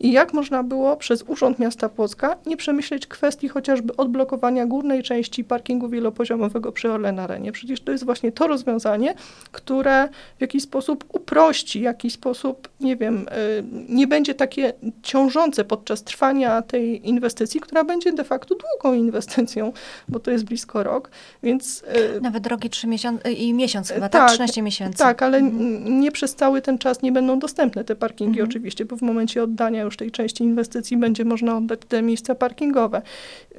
i 0.00 0.12
jak 0.12 0.32
można 0.32 0.62
było 0.62 0.96
przez 0.96 1.22
Urząd 1.22 1.58
Miasta 1.58 1.88
Płocka 1.88 2.36
nie 2.46 2.56
przemyśleć 2.56 3.06
kwestii 3.06 3.48
chociażby 3.48 3.96
odblokowania 3.96 4.66
górnej 4.66 5.02
części 5.02 5.44
parkingu 5.44 5.88
wielopoziomowego 5.88 6.72
przy 6.72 6.92
Orlen 6.92 7.18
Arenie. 7.18 7.52
Przecież 7.52 7.80
to 7.80 7.92
jest 7.92 8.04
właśnie 8.04 8.32
to 8.32 8.46
rozwiązanie, 8.46 9.14
które 9.52 10.08
w 10.38 10.40
jakiś 10.40 10.62
sposób 10.62 11.04
uprości, 11.12 11.78
w 11.78 11.82
jakiś 11.82 12.12
sposób, 12.12 12.68
nie 12.80 12.96
wiem, 12.96 13.26
y, 13.28 13.64
nie 13.88 14.06
będzie 14.06 14.34
takie 14.34 14.72
ciążące 15.02 15.35
podczas 15.68 16.02
trwania 16.02 16.62
tej 16.62 17.08
inwestycji, 17.08 17.60
która 17.60 17.84
będzie 17.84 18.12
de 18.12 18.24
facto 18.24 18.54
długą 18.54 18.96
inwestycją, 18.96 19.72
bo 20.08 20.20
to 20.20 20.30
jest 20.30 20.44
blisko 20.44 20.82
rok, 20.82 21.10
więc... 21.42 21.84
E, 22.16 22.20
Nawet 22.20 22.42
drogi 22.42 22.70
3 22.70 22.86
miesiące 22.86 23.32
i 23.32 23.52
miesiąc 23.52 23.88
chyba, 23.88 24.08
tak? 24.08 24.22
tak 24.22 24.30
13 24.30 24.62
miesięcy. 24.62 24.98
Tak, 24.98 25.22
ale 25.22 25.38
mhm. 25.38 26.00
nie 26.00 26.12
przez 26.12 26.34
cały 26.34 26.62
ten 26.62 26.78
czas 26.78 27.02
nie 27.02 27.12
będą 27.12 27.38
dostępne 27.38 27.84
te 27.84 27.96
parkingi 27.96 28.40
mhm. 28.40 28.48
oczywiście, 28.48 28.84
bo 28.84 28.96
w 28.96 29.02
momencie 29.02 29.42
oddania 29.42 29.82
już 29.82 29.96
tej 29.96 30.10
części 30.10 30.44
inwestycji 30.44 30.96
będzie 30.96 31.24
można 31.24 31.56
oddać 31.56 31.80
te 31.88 32.02
miejsca 32.02 32.34
parkingowe. 32.34 33.02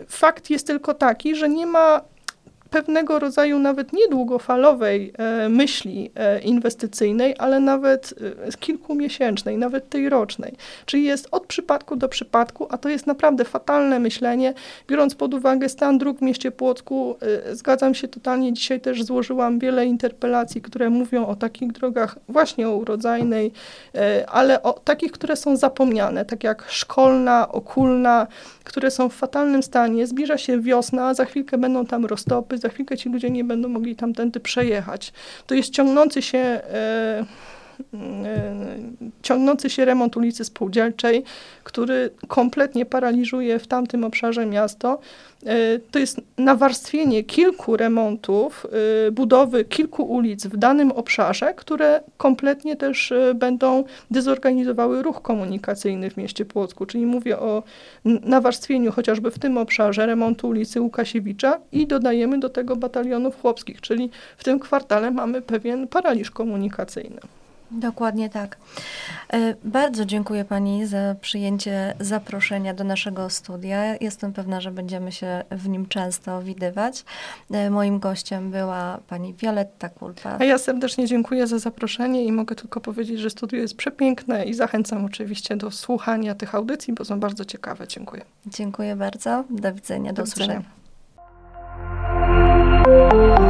Fakt 0.08 0.50
jest 0.50 0.68
tylko 0.68 0.94
taki, 0.94 1.36
że 1.36 1.50
nie 1.50 1.66
ma 1.66 2.02
pewnego 2.69 3.19
rodzaju 3.19 3.60
nawet 3.60 3.93
niedługofalowej 3.93 5.13
e, 5.17 5.49
myśli 5.49 6.12
e, 6.15 6.39
inwestycyjnej, 6.39 7.36
ale 7.38 7.60
nawet 7.60 8.13
e, 8.47 8.51
kilkumiesięcznej, 8.58 9.58
nawet 9.58 9.89
tej 9.89 10.10
rocznej. 10.10 10.53
Czyli 10.86 11.03
jest 11.03 11.27
od 11.32 11.45
przypadku 11.45 11.95
do 11.95 12.10
przypadku, 12.10 12.67
a 12.69 12.77
to 12.77 12.89
jest 12.89 13.08
naprawdę 13.08 13.45
fatalne 13.45 13.99
myślenie, 13.99 14.53
biorąc 14.88 15.15
pod 15.15 15.34
uwagę 15.34 15.69
stan 15.69 15.97
dróg 15.97 16.19
w 16.19 16.21
mieście 16.21 16.51
Płocku. 16.51 17.17
Zgadzam 17.51 17.95
się 17.95 18.08
totalnie, 18.08 18.53
dzisiaj 18.53 18.82
też 18.82 19.03
złożyłam 19.03 19.60
wiele 19.60 19.86
interpelacji, 19.86 20.62
które 20.62 20.89
mówią 20.89 21.25
o 21.25 21.36
takich 21.36 21.71
drogach 21.71 22.15
właśnie 22.30 22.69
o 22.69 22.75
urodzajnej, 22.75 23.51
ale 24.27 24.63
o 24.63 24.73
takich, 24.73 25.12
które 25.12 25.36
są 25.36 25.58
zapomniane, 25.58 26.25
tak 26.25 26.43
jak 26.43 26.65
szkolna, 26.69 27.51
okulna, 27.51 28.27
które 28.63 28.91
są 28.91 29.10
w 29.10 29.13
fatalnym 29.13 29.63
stanie. 29.63 30.08
Zbliża 30.08 30.38
się 30.38 30.62
wiosna, 30.62 31.13
za 31.13 31.25
chwilkę 31.25 31.58
będą 31.58 31.86
tam 31.86 32.06
roztopy, 32.06 32.57
za 32.58 32.70
chwilkę 32.70 32.98
ci 32.98 33.10
ludzie 33.10 33.30
nie 33.30 33.43
będą 33.43 33.70
mogli 33.70 33.96
tamtędy 33.96 34.39
przejechać. 34.39 35.13
To 35.48 35.56
jest 35.56 35.70
ciągnący 35.70 36.22
się 36.22 36.38
e, 36.38 37.26
ciągnący 39.22 39.70
się 39.70 39.86
remont 39.86 40.18
ulicy 40.18 40.46
Spółdzielczej, 40.46 41.24
który 41.63 42.10
kompletnie 42.28 42.86
paraliżuje 42.86 43.60
w 43.60 43.68
tamtym 43.68 44.04
obszarze 44.04 44.46
miasto. 44.46 45.00
E, 45.46 45.80
to 45.92 46.00
jest 46.00 46.22
nawarstwienie 46.38 47.24
kilku 47.24 47.78
remontów, 47.78 48.66
e, 49.08 49.12
budowy 49.12 49.66
kilku 49.66 50.04
ulic 50.04 50.48
w 50.48 50.58
danym 50.58 50.92
obszarze, 50.92 51.54
które 51.54 52.02
kompletnie 52.18 52.76
też 52.76 53.13
będą 53.36 53.84
dezorganizowały 54.12 55.04
ruch 55.04 55.22
komunikacyjny 55.22 56.10
w 56.10 56.18
mieście 56.18 56.46
Płocku. 56.46 56.86
Czyli 56.86 57.06
mówię 57.06 57.40
o 57.40 57.63
nawarstwieniu 58.06 58.92
chociażby 58.92 59.32
w 59.32 59.40
tym 59.40 59.58
obszarze 59.58 60.06
remontu 60.06 60.48
ulicy 60.48 60.82
Łukasiewicza 60.82 61.60
i 61.72 61.88
dodajemy 61.88 62.40
do 62.40 62.50
tego 62.50 62.76
batalionów 62.76 63.42
chłopskich, 63.42 63.82
czyli 63.82 64.10
w 64.38 64.44
tym 64.44 64.60
kwartale 64.60 65.12
mamy 65.12 65.42
pewien 65.42 65.88
paraliż 65.88 66.32
komunikacyjny. 66.32 67.20
Dokładnie 67.71 68.30
tak. 68.30 68.58
E, 69.34 69.56
bardzo 69.63 70.06
dziękuję 70.06 70.45
Pani 70.45 70.86
za 70.86 71.15
przyjęcie 71.21 71.93
zaproszenia 71.99 72.73
do 72.73 72.84
naszego 72.84 73.30
studia. 73.30 73.95
Jestem 74.01 74.34
pewna, 74.34 74.62
że 74.62 74.71
będziemy 74.71 75.12
się 75.12 75.43
w 75.51 75.69
nim 75.69 75.88
często 75.88 76.41
widywać. 76.41 77.06
E, 77.51 77.69
moim 77.69 77.99
gościem 77.99 78.51
była 78.51 78.99
Pani 79.08 79.34
Wioletta 79.34 79.89
Kulpa. 79.89 80.38
A 80.39 80.43
ja 80.43 80.58
serdecznie 80.58 81.08
dziękuję 81.08 81.47
za 81.47 81.60
zaproszenie 81.60 82.25
i 82.25 82.32
mogę 82.32 82.56
tylko 82.56 82.82
powiedzieć, 82.82 83.19
że 83.19 83.30
studio 83.30 83.60
jest 83.60 83.77
przepiękne 83.77 84.45
i 84.45 84.53
zachęcam 84.53 85.06
oczywiście 85.06 85.56
do 85.56 85.71
słuchania 85.71 86.36
tych 86.36 86.56
audycji, 86.56 86.93
bo 86.93 87.06
są 87.06 87.19
bardzo 87.19 87.45
ciekawe. 87.45 87.88
Dziękuję. 87.88 88.21
Dziękuję 88.45 88.95
bardzo. 88.95 89.43
Do 89.49 89.73
widzenia. 89.73 90.13
Do, 90.13 90.15
do 90.15 90.23
usłyszenia. 90.23 90.62
Widzenia. 92.88 93.46